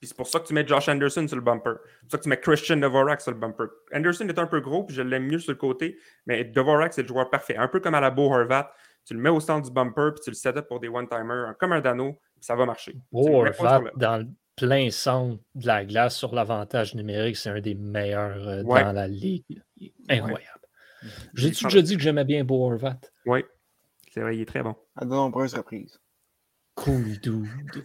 [0.00, 1.74] Puis c'est pour ça que tu mets Josh Anderson sur le bumper.
[1.74, 3.66] C'est pour ça que tu mets Christian Dvorak sur le bumper.
[3.92, 7.02] Anderson est un peu gros, puis je l'aime mieux sur le côté, mais Dvorak, c'est
[7.02, 7.56] le joueur parfait.
[7.56, 8.72] Un peu comme à la Beau Horvat.
[9.04, 11.54] Tu le mets au centre du bumper, puis tu le set up pour des one-timers,
[11.58, 12.96] comme un Dano, puis ça va marcher.
[13.12, 14.26] Beau Horvat, dans le
[14.56, 19.06] plein centre de la glace sur l'avantage numérique, c'est un des meilleurs euh, dans la
[19.06, 19.62] ligue.
[20.08, 20.60] Incroyable.
[21.34, 23.00] J'ai-tu déjà dit que j'aimais bien Beau Horvat?
[23.26, 23.44] Oui,
[24.12, 24.76] c'est vrai, il est très bon.
[24.96, 26.00] À de nombreuses reprises.
[26.74, 27.84] Cool dude.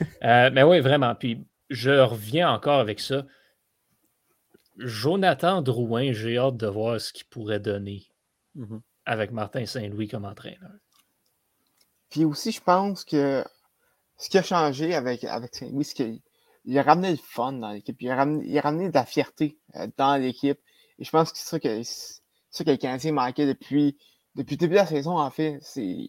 [0.24, 1.14] Euh, mais oui, vraiment.
[1.14, 3.24] Puis je reviens encore avec ça.
[4.78, 8.06] Jonathan Drouin, j'ai hâte de voir ce qu'il pourrait donner
[8.54, 8.80] mhm.
[9.04, 10.72] avec Martin Saint-Louis comme entraîneur.
[12.10, 13.44] Puis aussi, je pense que
[14.16, 18.00] ce qui a changé avec, avec Saint-Louis, c'est qu'il a ramené le fun dans l'équipe.
[18.00, 20.58] Il, a ramené de la fierté euh, dans l'équipe.
[20.98, 23.96] Et je pense que c'est ça que, ça que les Canadiens manquaient depuis,
[24.34, 25.58] depuis le début de la saison, en fait.
[25.62, 26.08] C'est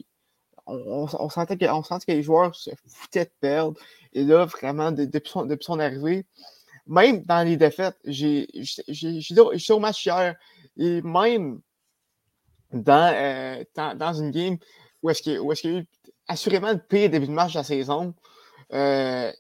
[0.70, 1.66] on, sentait que,
[2.06, 3.80] que les joueurs se foutaient de perdre.
[4.14, 6.26] Et là, vraiment, depuis, son, arrivée,
[6.88, 10.36] même dans les défaites, été au match hier,
[10.78, 11.62] et même
[12.72, 13.64] dans, euh,
[13.96, 14.58] dans, une game
[15.02, 15.88] où est-ce qu'il y a eu
[16.28, 18.14] assurément le pire début de match de la saison,
[18.74, 19.32] euh,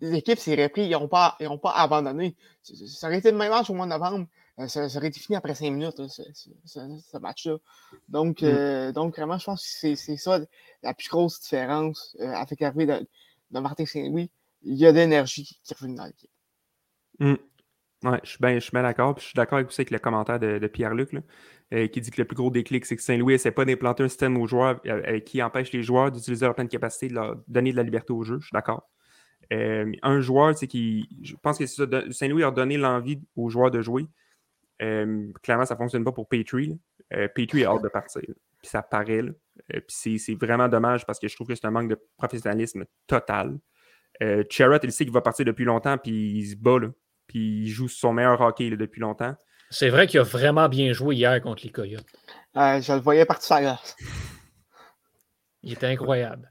[0.00, 2.36] l'équipe s'est repris, ils n'ont pas, pas abandonné.
[2.62, 4.26] Ça aurait été le même match au mois de novembre.
[4.60, 7.56] Euh, ça, aurait été fini après cinq minutes, ce, match-là.
[8.08, 8.46] Donc, mm.
[8.46, 10.40] euh, donc, vraiment, je pense que c'est ça
[10.82, 13.06] la plus grosse différence euh, avec l'arrivée de,
[13.50, 14.30] de, Martin Saint-Louis.
[14.62, 16.30] Il y a de l'énergie qui est revenue dans l'équipe.
[17.18, 17.34] Mm.
[18.02, 19.18] Oui, je suis bien, d'accord.
[19.18, 21.10] je suis d'accord avec, avec le commentaire de, Pierre-Luc
[21.70, 24.38] qui dit que le plus gros déclic, c'est que Saint-Louis essaie pas d'implanter un système
[24.38, 24.80] aux joueurs
[25.26, 28.24] qui empêche les joueurs d'utiliser leur pleine capacité, de leur donner de la liberté au
[28.24, 28.38] jeu.
[28.40, 28.88] Je suis d'accord.
[29.50, 31.10] un joueur, qui.
[31.20, 34.06] Je pense que Saint-Louis a donné l'envie aux joueurs de jouer.
[34.82, 36.78] Euh, clairement, ça ne fonctionne pas pour Petrie.
[37.12, 38.22] Euh, Petrie est hâte de partir.
[38.22, 39.20] Puis ça paraît.
[39.20, 42.84] Euh, puis c'est vraiment dommage parce que je trouve que c'est un manque de professionnalisme
[43.06, 43.58] total.
[44.22, 46.78] Euh, il sait qu'il va partir depuis longtemps, puis il se bat.
[47.26, 49.34] puis il joue son meilleur hockey depuis longtemps.
[49.70, 52.06] C'est vrai qu'il a vraiment bien joué hier contre les Coyotes.
[52.54, 53.96] je le voyais partir à glace.
[55.62, 56.50] Il était incroyable.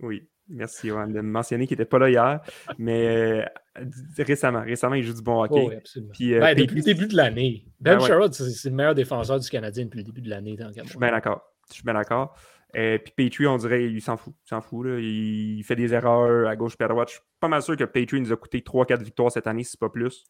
[0.00, 0.28] Oui.
[0.52, 2.40] Merci, Johan, de mentionner qu'il n'était pas là hier,
[2.78, 3.84] mais euh,
[4.18, 4.60] récemment.
[4.60, 5.66] Récemment, il joue du bon hockey.
[5.66, 6.12] oui, absolument.
[6.20, 7.64] Euh, ben, depuis le début de l'année.
[7.80, 10.56] Ben, ben Sherrod, c'est le meilleur défenseur du Canadien depuis le début de l'année.
[10.58, 11.42] Je suis bien d'accord.
[11.68, 12.36] Je suis bien d'accord.
[12.76, 14.34] Euh, puis Petrie, on dirait, il s'en fout.
[14.44, 14.86] Il s'en fout.
[14.86, 14.98] Là.
[14.98, 17.08] Il fait des erreurs à gauche et à droite.
[17.08, 19.76] Je suis pas mal sûr que Petrie nous a coûté 3-4 victoires cette année, si
[19.78, 20.26] pas plus.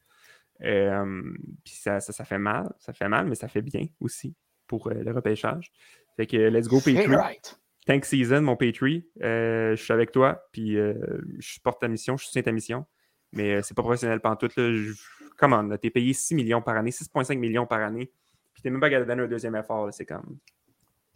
[0.61, 2.73] puis ça, ça, fait mal.
[2.79, 4.37] Ça fait mal, mais ça fait bien aussi
[4.69, 5.73] pour le repêchage.
[6.17, 7.09] Fait que let's go, Petrie.
[7.87, 9.03] Tank Season, mon Patreon.
[9.23, 10.95] Euh, je suis avec toi, puis euh,
[11.39, 12.87] je supporte ta mission, je soutiens ta mission.
[13.33, 14.57] Mais euh, c'est pas professionnel pantoute.
[14.57, 14.93] Là.
[15.39, 15.77] Comment?
[15.79, 18.13] T'es payé 6 millions par année, 6,5 millions par année.
[18.53, 19.89] Puis t'es même pas capable de donner un deuxième effort.
[19.93, 20.39] C'est comme.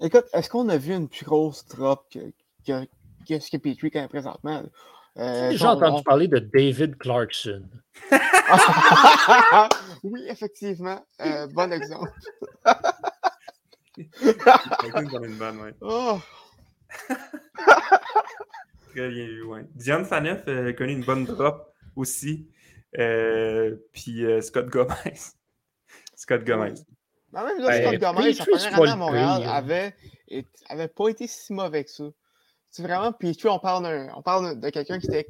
[0.00, 2.20] Écoute, est-ce qu'on a vu une plus grosse drop que,
[2.66, 4.62] ce que Petrie connaît présentement?
[5.18, 7.62] Euh, J'ai entendu parler de David Clarkson.
[10.02, 11.02] oui, effectivement.
[11.20, 12.12] Euh, bon exemple.
[13.96, 15.74] une bonne, ouais.
[15.80, 16.18] Oh.
[18.90, 19.64] Très bien vu, ouais.
[19.74, 22.48] Diane Faneuf a connu une bonne drop aussi.
[22.98, 24.94] Euh, puis euh, Scott Gomez.
[26.14, 26.74] Scott Gomez.
[27.32, 29.94] Non, même là, Scott Gomez, sa première année à Montréal, avait,
[30.68, 32.04] avait pas été si mauvais que ça.
[32.70, 35.26] C'est vraiment, puis on parle, on parle de quelqu'un qui était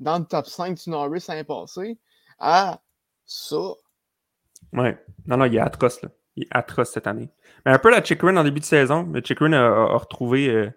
[0.00, 1.98] dans le top 5 du Norris l'année passée
[2.38, 2.80] à
[3.26, 3.74] ça.
[4.72, 4.98] Ouais.
[5.26, 6.10] Non, non, il est atroce, là.
[6.36, 7.30] Il est atroce cette année.
[7.64, 9.08] Mais un peu la Chikrin en début de saison.
[9.12, 10.48] Le Chikrin a, a, retrouvé.
[10.48, 10.70] Euh,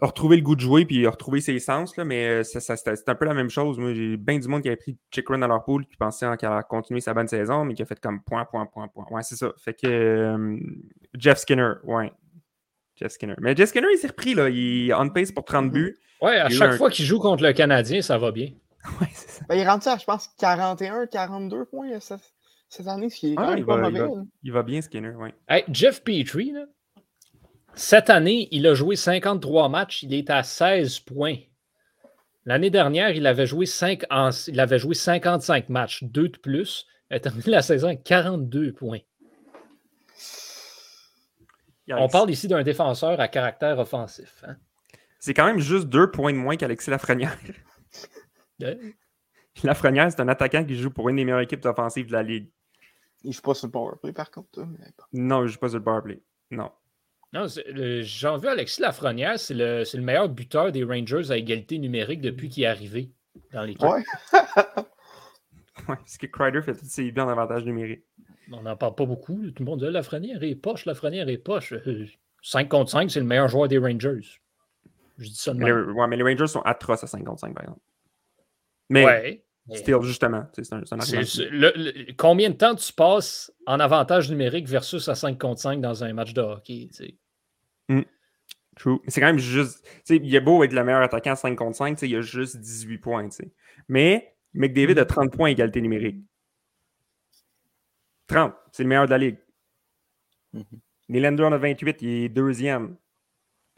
[0.00, 2.76] a retrouvé le goût de jouer puis a retrouvé ses sens, là, mais euh, ça,
[2.76, 3.78] c'est un peu la même chose.
[3.78, 6.52] Moi, j'ai bien du monde qui avait pris Chikrin dans leur pool qui pensait qu'elle
[6.52, 9.06] allait continuer sa bonne saison, mais qui a fait comme point, point, point, point.
[9.10, 9.52] Ouais, c'est ça.
[9.58, 10.56] Fait que euh,
[11.14, 12.12] Jeff Skinner, ouais.
[12.96, 13.34] Jeff Skinner.
[13.38, 14.48] Mais Jeff Skinner, il s'est repris, là.
[14.48, 15.96] Il est on pace pour 30 buts.
[16.20, 18.50] Ouais, à chaque fois qu'il joue contre le Canadien, ça va bien.
[19.00, 19.44] ouais, c'est ça.
[19.48, 21.88] Ben, il est rendu à, je pense, 41, 42 points
[22.68, 23.98] cette année, ce qui est quand même il, pas va, mauvais.
[23.98, 25.14] il, va, il va, bien, Skinner.
[25.48, 26.66] Hey, Jeff Petrie, là,
[27.74, 31.36] cette année, il a joué 53 matchs, il est à 16 points.
[32.44, 36.86] L'année dernière, il avait, joué 5 en, il avait joué 55 matchs, 2 de plus.
[37.10, 38.98] Il a terminé la saison avec 42 points.
[41.90, 44.42] On parle ici d'un défenseur à caractère offensif.
[44.46, 44.56] Hein?
[45.18, 47.38] C'est quand même juste deux points de moins qu'Alexis Lafrenière.
[49.62, 52.50] Lafrenière, c'est un attaquant qui joue pour une des meilleures équipes offensives de la Ligue.
[53.24, 54.64] Il joue pas sur le powerplay, par contre.
[54.64, 54.86] Mais...
[55.12, 56.22] Non, il joue pas sur le powerplay.
[56.50, 56.70] Non.
[57.32, 58.02] Non, j'ai
[58.38, 62.62] vu Alexis Lafrenière, c'est le, le, meilleur buteur des Rangers à égalité numérique depuis qu'il
[62.62, 63.10] est arrivé
[63.52, 63.82] dans l'équipe.
[63.82, 64.02] Ouais.
[64.32, 68.04] ouais, parce que Crider fait tous ses buts en avantage numérique.
[68.50, 69.42] On n'en parle pas beaucoup.
[69.50, 71.74] Tout le monde dit Lafrenière est poche, Lafrenière est poche.
[72.42, 74.40] 5 euh, contre 5, c'est le meilleur joueur des Rangers.
[75.18, 77.52] Je dis ça de mais, ouais, mais les Rangers sont atroces à 5 contre 5,
[77.52, 77.80] par exemple.
[78.88, 79.44] Mais, ouais.
[79.74, 81.22] Still, justement, c'est un, un argument.
[81.50, 85.80] Le, le, combien de temps tu passes en avantage numérique versus à 5 contre 5
[85.80, 86.88] dans un match de hockey?
[87.88, 88.02] Mm.
[88.76, 89.00] True.
[89.08, 89.86] C'est quand même juste.
[90.08, 92.98] Il est beau être le meilleur attaquant à 5 contre 5, il a juste 18
[92.98, 93.28] points.
[93.28, 93.52] T'sais.
[93.88, 94.98] Mais McDavid mm.
[94.98, 96.24] a 30 points égalité numérique.
[98.28, 99.38] 30, c'est le meilleur de la ligue.
[100.52, 100.78] Mm -hmm.
[101.08, 102.96] Nylander en a 28, il est deuxième.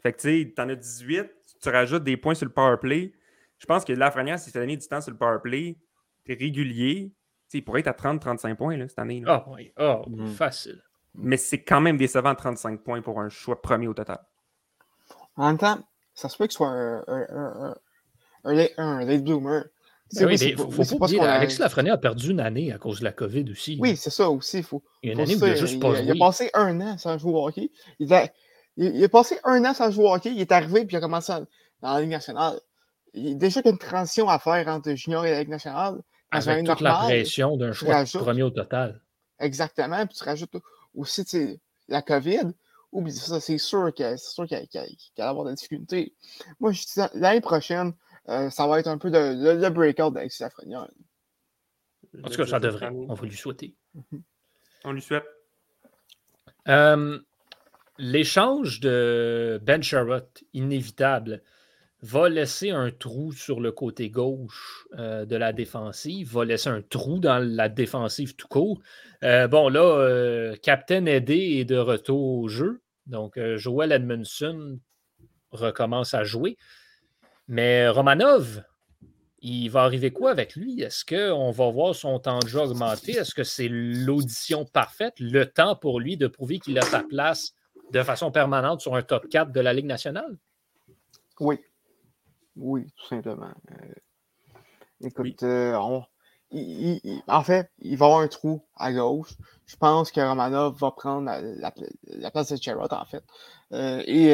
[0.01, 1.29] Fait que tu sais, t'en as 18,
[1.61, 3.13] tu rajoutes des points sur le power play
[3.61, 5.77] je pense que Lafrenière, s'il s'est donné du temps sur le powerplay,
[6.25, 7.13] t'es régulier,
[7.53, 9.21] il pourrait être à 30-35 points là, cette année.
[9.27, 10.01] Ah oui, oh,
[10.35, 10.81] facile.
[11.13, 14.19] Mais c'est quand même décevant 35 points pour un choix premier au total.
[15.35, 15.77] En même temps,
[16.15, 17.75] ça se peut que ce soit un, un,
[18.45, 19.65] un, un late bloomer.
[20.15, 22.99] Ben oui, il faut, faut, pas oublier, Alexis Lafrenière a perdu une année à cause
[22.99, 23.77] de la COVID aussi.
[23.79, 24.63] Oui, c'est ça aussi.
[24.63, 26.49] Faut, il y a une année où il a juste pas il, il a passé
[26.55, 27.69] un an sans jouer au hockey.
[27.99, 28.27] Il a,
[28.75, 30.31] il, a passé un an sans jouer au hockey.
[30.31, 32.59] Il est arrivé puis il a commencé dans la Ligue nationale
[33.13, 36.01] il y a déjà une transition à faire entre junior et la Ligue nationale.
[36.31, 39.01] Avec toute la pression d'un choix rajoutes, premier au total.
[39.39, 40.05] Exactement.
[40.07, 40.55] Puis tu rajoutes
[40.95, 41.59] aussi
[41.89, 42.53] la COVID.
[42.93, 46.13] Oublie ça, c'est sûr qu'il va avoir des difficultés.
[46.59, 47.93] Moi, je dis l'année prochaine,
[48.29, 50.87] euh, ça va être un peu de, le, breakout d'Alexis Lafrenière.
[52.23, 52.89] En tout cas, ça devrait.
[52.89, 53.75] On va lui souhaiter.
[53.93, 54.23] Mhm.
[54.83, 55.25] On lui souhaite.
[56.67, 57.19] Euh,
[57.97, 61.43] l'échange de Ben Sherrod, inévitable,
[62.01, 66.81] va laisser un trou sur le côté gauche euh, de la défensive, va laisser un
[66.81, 68.81] trou dans la défensive tout court.
[69.23, 72.81] Euh, bon, là, euh, Captain Eddie est de retour au jeu.
[73.05, 74.79] Donc, Joel Edmondson
[75.51, 76.57] recommence à jouer.
[77.47, 78.63] Mais Romanov,
[79.39, 80.81] il va arriver quoi avec lui?
[80.81, 83.13] Est-ce qu'on va voir son temps de jeu augmenter?
[83.13, 87.53] Est-ce que c'est l'audition parfaite, le temps pour lui de prouver qu'il a sa place
[87.91, 90.37] de façon permanente sur un top 4 de la Ligue nationale?
[91.39, 91.59] Oui,
[92.55, 93.53] oui, tout simplement.
[93.71, 93.93] Euh,
[95.01, 99.33] écoute, euh, en fait, il va y avoir un trou à gauche.
[99.65, 103.23] Je pense que Romanov va prendre la, place de Sherrod, en fait.
[103.71, 104.31] Euh, et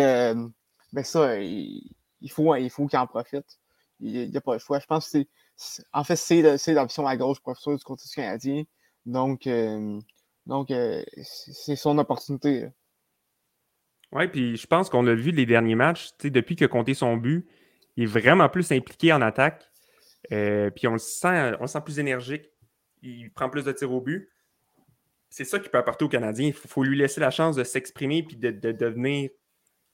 [0.93, 1.93] ben ça, il,
[2.29, 3.59] faut, il faut qu'il en profite.
[3.99, 4.79] Il n'y a pas le choix.
[4.79, 5.23] Je pense que
[5.55, 5.83] c'est.
[5.91, 8.63] En fait, c'est l'option à gauche professeur du côté du Canadien.
[9.05, 9.47] Donc,
[10.45, 10.73] donc
[11.23, 12.69] c'est son opportunité.
[14.11, 16.11] Oui, puis je pense qu'on l'a vu les derniers matchs.
[16.23, 17.47] Depuis qu'il a compté son but,
[17.97, 19.69] il est vraiment plus impliqué en attaque.
[20.31, 22.45] Euh, puis on le, sent, on sent plus énergique.
[23.01, 24.29] Il prend plus de tirs au but.
[25.29, 26.47] C'est ça qui peut apporter aux Canadiens.
[26.47, 29.29] Il faut, lui laisser la chance de s'exprimer puis de, devenir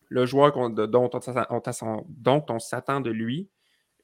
[0.09, 3.49] le joueur dont, on, s'attend de lui.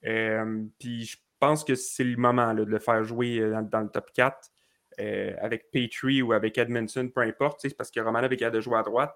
[0.06, 3.88] Euh, puis je pense que c'est le moment de le faire jouer euh, dans, le
[3.88, 4.50] top 4
[5.38, 8.82] avec Petrie ou avec Edmondson, peu importe, parce que Romanov est capable de jouer à
[8.82, 9.14] droite.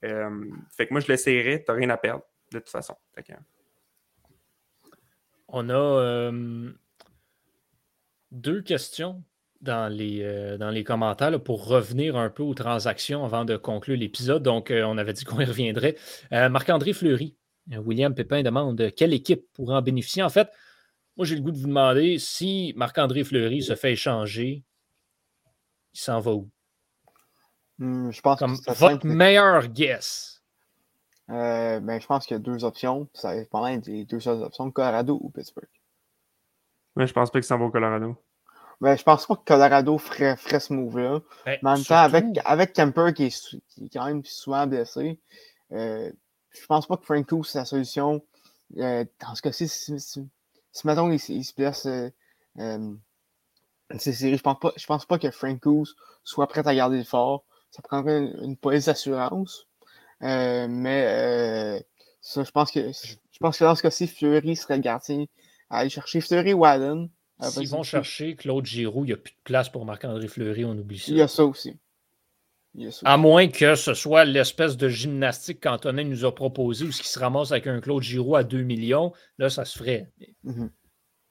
[0.00, 2.22] fait que moi, je l'essayerais, tu n'as rien à perdre
[2.52, 2.94] de toute façon.
[3.12, 3.24] Fait
[5.48, 6.72] On a euh,
[8.30, 9.22] deux questions
[9.60, 13.56] dans les, euh, dans les commentaires là, pour revenir un peu aux transactions avant de
[13.56, 14.42] conclure l'épisode.
[14.42, 15.96] Donc, euh, on avait dit qu'on y reviendrait.
[16.30, 17.36] Marc-André Fleury,
[17.68, 20.22] William Pépin demande quelle équipe pourrait en bénéficier?
[20.22, 20.48] En fait,
[21.16, 24.64] moi, j'ai le goût de vous demander si Marc-André Fleury se fait échanger,
[25.94, 26.50] il s'en va où?
[27.78, 29.06] Hmm, je pense Comme que c'est votre simple.
[29.08, 30.35] meilleur guess.
[31.30, 33.08] Euh, ben, je pense qu'il y a deux options.
[33.14, 35.68] Ça va être pas mal des deux seules options, Colorado ou Pittsburgh.
[36.94, 38.16] Ouais, je pense pas qu'il s'en va au Colorado.
[38.80, 41.20] Ben, je pense pas que Colorado ferait, ferait ce move-là.
[41.44, 44.24] Ben, Mais en même temps, avec, surtout- avec Kemper qui est, qui est quand même
[44.24, 45.18] souvent blessé,
[45.72, 46.10] euh,
[46.50, 48.22] je pense pas que Franco c'est la solution.
[48.78, 50.28] Euh, dans ce cas-ci, si, si,
[50.72, 52.10] si, mettons, il, se blesse euh,
[52.58, 52.94] euh,
[53.90, 55.84] dans ces séries, je pense pas, je pense pas que Franco
[56.24, 57.44] soit prêt à garder le fort.
[57.70, 59.66] Ça prendrait une, une police d'assurance.
[60.22, 61.80] Euh, mais euh,
[62.20, 65.26] ça, je pense que je pense que dans ce cas-ci, Fleury serait le gardien
[65.68, 67.08] à aller chercher Fleury ou Allen.
[67.42, 70.64] Euh, S'ils vont chercher Claude Giroux, il n'y a plus de place pour Marc-André Fleury,
[70.64, 71.12] on oublie ça.
[71.12, 71.76] Il y a ça aussi.
[73.04, 77.08] À moins que ce soit l'espèce de gymnastique qu'Antonin nous a proposé, où ce qui
[77.08, 80.10] se ramasse avec un Claude Giroux à 2 millions, là, ça se ferait.
[80.44, 80.70] Mhm.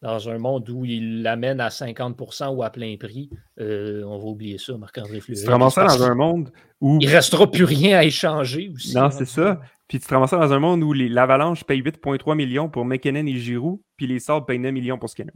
[0.05, 3.27] Dans un monde où il l'amène à 50% ou à plein prix,
[3.59, 5.39] euh, on va oublier ça, Marc-André Fleury.
[5.39, 6.99] Tu te ramasses dans un monde où.
[7.01, 8.93] Il restera plus rien à échanger aussi.
[8.93, 9.09] Non, hein.
[9.09, 9.59] c'est ça.
[9.87, 12.85] Puis tu te ramasses ça dans un monde où les- l'Avalanche paye 8,3 millions pour
[12.85, 15.33] McKinnon et Giroux, puis les Sabres payent 9 millions pour Skinner.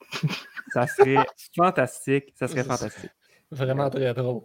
[0.72, 2.32] ça serait fantastique.
[2.36, 3.10] Ça serait fantastique.
[3.50, 4.44] Vraiment très drôle.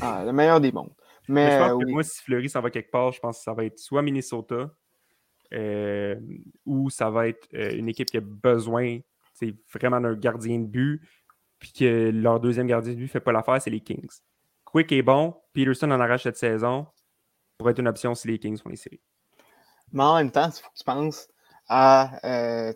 [0.00, 0.94] Ah, le meilleur des mondes.
[1.28, 1.92] Mais Mais, je pense euh, que oui.
[1.92, 4.70] moi, si Fleury s'en va quelque part, je pense que ça va être soit Minnesota
[5.52, 6.16] euh,
[6.64, 8.98] ou ça va être euh, une équipe qui a besoin
[9.72, 11.00] vraiment d'un gardien de but,
[11.58, 14.20] puis que leur deuxième gardien de but ne fait pas l'affaire, c'est les Kings.
[14.64, 16.86] Quick est bon, Peterson en arrache cette saison,
[17.58, 19.00] pourrait être une option si les Kings font les séries.
[19.92, 21.28] Mais en même temps, il faut que tu penses
[21.68, 22.72] à, euh,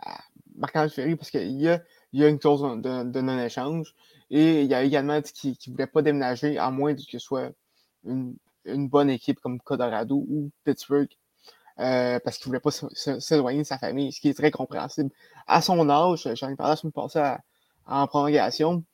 [0.00, 0.18] à
[0.56, 1.80] Marc-André Ferry parce qu'il y a,
[2.12, 3.94] une clause de, non-échange
[4.30, 7.50] et il y a également qu'il ne voulait pas déménager à moins que ce soit
[8.04, 11.08] une, une bonne équipe comme Colorado ou Pittsburgh
[11.80, 15.10] euh, parce qu'il ne voulait pas s'éloigner de sa famille, ce qui est très compréhensible.
[15.46, 17.40] À son âge, j'en ai parlé la semaine passée à-
[17.86, 18.84] en prolongation,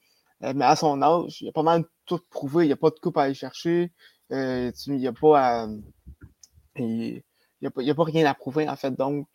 [0.45, 2.91] euh, mais à son âge, il a pas mal tout prouvé, il n'y a pas
[2.91, 3.93] de coupe à aller chercher,
[4.33, 5.67] euh, il n'y a pas
[6.77, 8.93] a, pas- rien à prouver, en fait.
[8.93, 9.29] Donc,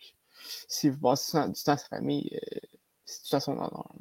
[0.68, 2.40] si vous passez du temps à sa famille,
[3.06, 3.94] c'est tout à son honneur.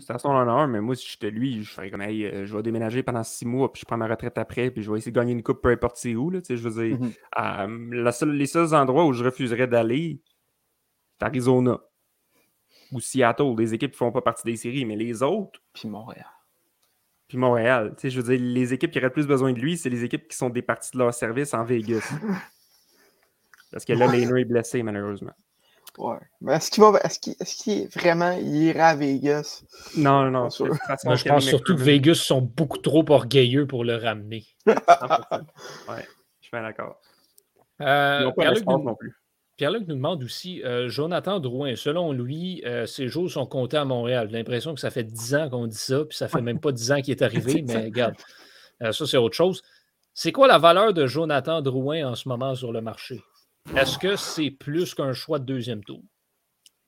[0.00, 2.56] C'est à son honneur, mais moi, si j'étais lui, je ferais comme, hey, euh, je
[2.56, 5.10] vais déménager pendant six mois, puis je prends ma retraite après, puis je vais essayer
[5.10, 6.30] de gagner une coupe peu importe c'est où.
[6.30, 7.92] Là, je veux dire, Mhm.
[7.94, 10.20] la seule- les seuls endroits où je refuserais d'aller,
[11.18, 11.80] c'est Arizona
[12.92, 16.26] ou Seattle, des équipes qui font pas partie des séries, mais les autres, Puis Montréal.
[17.26, 19.88] puis Montréal, je veux dire, les équipes qui auraient le plus besoin de lui, c'est
[19.90, 22.08] les équipes qui sont des parties de leur service en Vegas.
[23.72, 25.32] Parce que là, Lehner est blessé, malheureusement.
[25.98, 26.16] Ouais.
[26.40, 29.62] Mais est-ce qu'il va est-ce qu'il est-ce qu'il vraiment il ira à Vegas?
[29.96, 30.66] Non, non, sûr.
[30.66, 33.96] de toute façon, Moi, je pense surtout que Vegas sont beaucoup trop orgueilleux pour le
[33.96, 34.46] ramener.
[34.66, 35.40] 100%.
[35.90, 36.06] Ouais,
[36.40, 36.96] je suis bien d'accord.
[37.82, 39.14] Euh, Pierre-Luc nous- non plus.
[39.58, 43.84] Pierre-Luc nous demande aussi, euh, Jonathan Drouin, selon lui, euh, ses jours sont comptés à
[43.84, 44.28] Montréal.
[44.30, 46.72] J'ai l'impression que ça fait 10 ans qu'on dit ça, puis ça fait même pas
[46.72, 48.14] 10 ans qu'il est arrivé, mais regarde,
[48.82, 49.62] euh, ça c'est autre chose.
[50.14, 53.20] C'est quoi la valeur de Jonathan Drouin en ce moment sur le marché?
[53.76, 56.02] Est-ce que c'est plus qu'un choix de deuxième tour?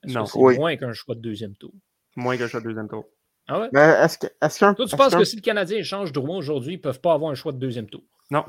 [0.07, 0.25] Non.
[0.25, 0.59] que c'est Oui.
[0.59, 1.73] moins qu'un choix de deuxième tour?
[2.17, 3.07] Moins que je au deuxième tour.
[3.49, 3.69] Ah ouais?
[3.73, 4.75] Mais est-ce que est-ce qu'un.
[4.75, 7.01] Toi, tu est-ce penses qu'un- que si le Canadien échange Drouin aujourd'hui, ils ne peuvent
[7.01, 8.03] pas avoir un choix de deuxième tour?
[8.31, 8.45] Non.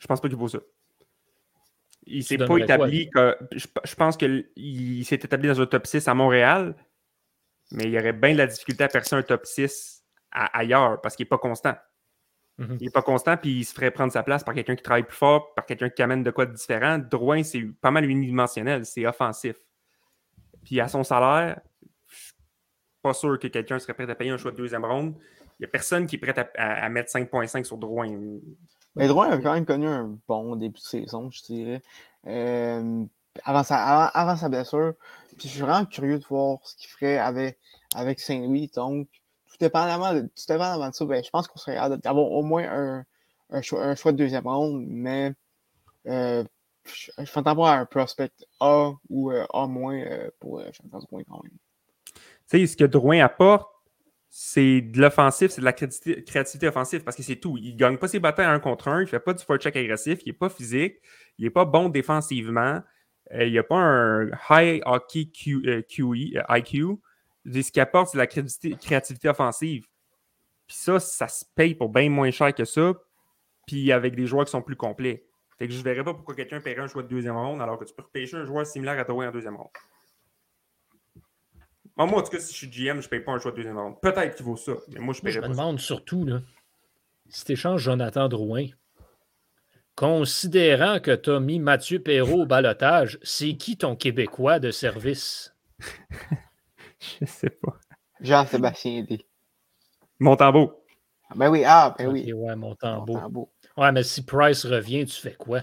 [0.00, 0.58] Je pense pas qu'il vaut ça.
[2.06, 3.36] Il s'est pas quoi, établi que.
[3.52, 6.74] Je, je pense qu'il s'est établi dans un top 6 à Montréal,
[7.72, 11.00] mais il y aurait bien de la difficulté à percer un top 6 à- ailleurs
[11.00, 11.74] parce qu'il n'est pas constant.
[12.58, 12.76] Mhm.
[12.80, 15.04] Il n'est pas constant, puis il se ferait prendre sa place par quelqu'un qui travaille
[15.04, 16.98] plus fort, par quelqu'un qui amène de quoi de différent.
[16.98, 19.56] Drouin, c'est pas mal unidimensionnel, c'est offensif.
[20.64, 21.60] Puis à son salaire,
[22.08, 22.34] je suis
[23.00, 25.14] pas sûr que quelqu'un serait prêt à payer un choix de deuxième ronde.
[25.58, 28.08] Il n'y a personne qui est prêt à, à- à mettre 5.5 sur Drouin.
[28.96, 31.82] Mais Drouin a quand même connu un bon début de saison, je dirais.
[32.26, 33.04] Euh,
[33.44, 34.94] avant, sa, avant, avant sa blessure.
[35.38, 37.58] Puis je suis vraiment curieux de voir ce qu'il ferait avec,
[37.94, 38.70] avec Saint-Louis.
[38.74, 39.08] Donc,
[39.60, 42.64] dépendamment de, tout dépendamment de ça, ben, je pense qu'on serait capable d'avoir au moins
[43.50, 45.34] un, choix, un choix de deuxième ronde, mais
[46.06, 46.44] euh,
[46.84, 48.30] je, je pas à un prospect
[48.60, 51.52] A ou euh, A- euh, pour euh, Jonathan Drouin quand même.
[52.50, 53.70] Tu sais, ce que Drouin apporte,
[54.30, 57.56] c'est de l'offensif, c'est de la créativité, offensive parce que c'est tout.
[57.58, 59.74] Il ne gagne pas ses batailles un contre un, il ne fait pas du forecheck
[59.76, 60.96] agressif, il n'est pas physique,
[61.38, 62.80] il n'est pas bon défensivement,
[63.32, 65.30] euh, il n'a pas un high hockey
[65.66, 66.98] euh, euh, IQ.
[67.44, 69.86] Ce qu'il apporte, c'est la créativité, créativité offensive.
[70.66, 72.92] Puis ça, ça se paye pour bien moins cher que ça,
[73.66, 75.24] puis avec des joueurs qui sont plus complets.
[75.58, 77.78] Fait que je ne verrais pas pourquoi quelqu'un paierait un choix de deuxième ronde alors
[77.78, 79.70] que tu peux repêcher un joueur similaire à toi en deuxième ronde.
[81.96, 83.50] Moi, moi, en tout cas, si je suis GM, je ne paye pas un choix
[83.50, 84.00] de deuxième ronde.
[84.00, 85.62] Peut-être qu'il vaut ça, mais moi, je ne Moi, je paierais me pas ça.
[85.62, 86.42] demande surtout, là,
[87.28, 88.66] si tu échanges Jonathan Drouin,
[89.96, 95.56] considérant que tu as mis Mathieu Perrault au balotage, c'est qui ton Québécois de service?
[97.00, 97.76] Je sais pas.
[98.20, 99.24] Jean-Sébastien D.
[100.18, 100.84] Montembeau.
[101.30, 102.32] Ah, Ben oui, ah, ben oui.
[102.32, 103.14] Ok, ouais, Montembeau.
[103.14, 103.52] Montembeau.
[103.76, 105.60] Ouais, mais si Price revient, tu fais quoi?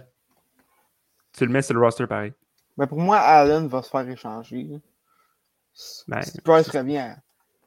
[1.34, 2.34] Tu le mets sur le roster pareil.
[2.78, 4.80] Ben pour moi, Allen va se faire échanger.
[6.08, 7.16] Ben, si Price revient,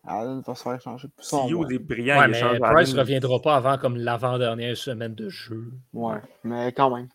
[0.06, 1.08] Allen va se faire échanger.
[1.18, 2.98] Si va- est brillant, Ouais, il mais Price Allen.
[3.00, 5.72] reviendra pas avant comme l'avant-dernière semaine de jeu.
[5.92, 7.08] Ouais, mais quand même.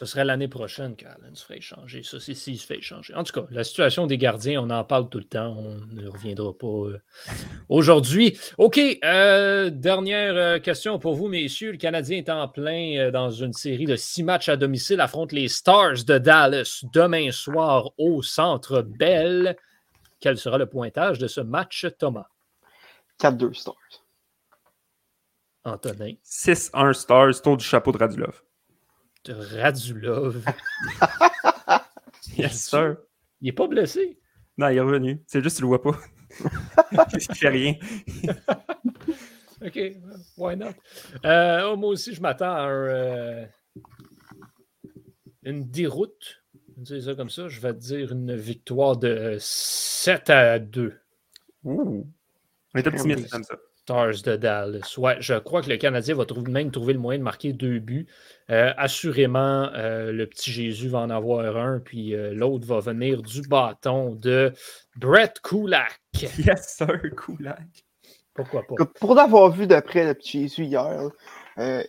[0.00, 2.02] Ce serait l'année prochaine qu'Allen se ferait échanger.
[2.02, 3.14] Ça, c'est s'il se fait échanger.
[3.14, 5.54] En tout cas, la situation des gardiens, on en parle tout le temps.
[5.58, 7.02] On ne reviendra pas euh,
[7.68, 8.38] aujourd'hui.
[8.56, 8.80] OK.
[9.04, 11.72] euh, dernière euh, question pour vous, messieurs.
[11.72, 15.02] Le Canadien est en plein dans une série de six matchs à domicile.
[15.02, 19.54] Affronte les Stars de Dallas demain soir au Centre Bell.
[20.18, 22.28] Quel sera le pointage de ce match, Thomas?
[23.20, 23.76] 4-2 Stars.
[25.62, 28.42] Antonin, 6-1 Stars, tour du chapeau de Radulov.
[29.24, 30.44] De Radulov.
[32.36, 32.96] Yes, sir.
[33.40, 34.18] Il n'est pas blessé.
[34.56, 35.22] Non, il est revenu.
[35.26, 35.98] C'est juste qu'il le voit pas.
[37.12, 37.74] il fait rien.
[39.66, 39.78] OK,
[40.36, 40.72] why not?
[41.24, 43.46] Euh, oh, moi aussi, je m'attends à un, euh,
[45.42, 46.42] une déroute.
[46.84, 47.48] Ça comme ça.
[47.48, 50.94] Je vais te dire une victoire de 7 à 2.
[51.64, 52.06] Ouh.
[52.74, 53.56] On est optimiste comme ça.
[53.90, 54.94] Stars de Dallas.
[54.98, 57.80] Ouais, je crois que le Canadien va trouver, même trouver le moyen de marquer deux
[57.80, 58.06] buts.
[58.48, 63.20] Euh, assurément, euh, le petit Jésus va en avoir un, puis euh, l'autre va venir
[63.22, 64.52] du bâton de
[64.96, 66.00] Brett Kulak.
[66.22, 67.84] Yes, sir, Kulak.
[68.32, 68.86] Pourquoi pas?
[69.00, 71.10] Pour l'avoir vu d'après le petit Jésus hier,
[71.58, 71.82] euh,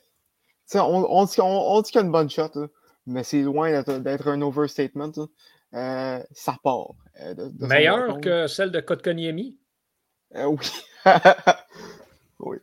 [0.74, 1.45] on, on dit, on-
[1.76, 2.66] on dit qu'il y a une bonne shot, là,
[3.06, 5.12] mais c'est loin d'être un overstatement.
[5.76, 6.93] Euh, ça part.
[7.22, 9.56] euh, de- Meilleur que celle de Kotkaniemi?
[10.36, 10.55] Euh,
[12.39, 12.57] oui.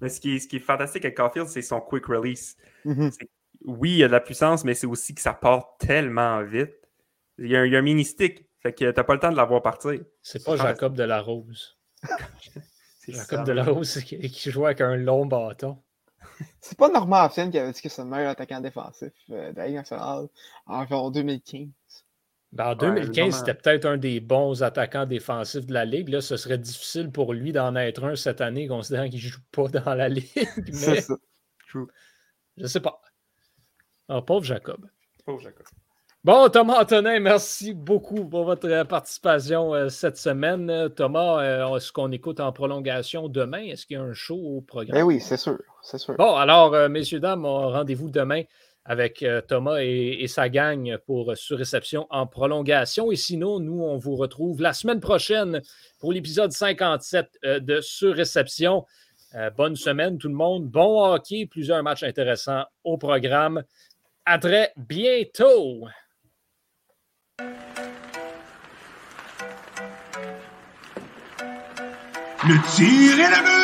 [0.00, 2.56] Mais ce qui, est, ce qui est fantastique avec Caulfield, c'est son quick release.
[2.84, 3.10] Mhm.
[3.64, 6.74] Oui, il y a de la puissance, mais c'est aussi que ça part tellement vite.
[7.38, 8.46] Il y a un, il y a un mini stick.
[8.60, 10.00] Fait que t'as pas le temps de l'avoir partir.
[10.22, 11.78] C'est pas Jacob Delarose.
[12.98, 13.44] C'est Jacob ça.
[13.44, 15.78] Delarose qui, qui joue avec un long bâton.
[16.60, 19.56] C'est pas Normand Affiane qui avait dit que c'est le meilleur attaquant défensif euh, de
[19.56, 20.28] la Ligue nationale
[20.66, 21.68] en genre 2015.
[22.54, 23.32] Ben, en Ouais, 2015, vraiment.
[23.32, 26.08] c'était peut-être un des bons attaquants défensifs de la Ligue.
[26.08, 29.40] Là, ce serait difficile pour lui d'en être un cette année, considérant qu'il ne joue
[29.52, 30.28] pas dans la Ligue.
[30.68, 31.14] Mais ça.
[32.56, 33.00] je sais pas.
[34.08, 34.86] Ah, pauvre Jacob.
[35.26, 35.66] Pauvre Jacob.
[36.22, 40.88] Bon, Thomas Antonin, merci beaucoup pour votre euh, participation euh, cette semaine.
[40.96, 43.62] Thomas, euh, est-ce qu'on écoute en prolongation demain?
[43.64, 44.96] Est-ce qu'il y a un show au programme?
[44.96, 45.58] Ben oui, c'est sûr.
[45.82, 46.14] C'est sûr.
[46.16, 48.42] Bon, alors, euh, messieurs, dames, rendez-vous demain
[48.84, 53.10] avec euh, Thomas et, sa gang pour euh, Surréception en prolongation.
[53.10, 55.62] Et sinon, nous, on vous retrouve la semaine prochaine
[56.00, 58.84] pour l'épisode 57 euh, de Surréception.
[59.56, 60.70] Bonne semaine, tout le monde.
[60.70, 63.64] Bon hockey, plusieurs matchs intéressants au programme.
[64.24, 65.88] À très bientôt.
[72.44, 73.63] Le tir est but!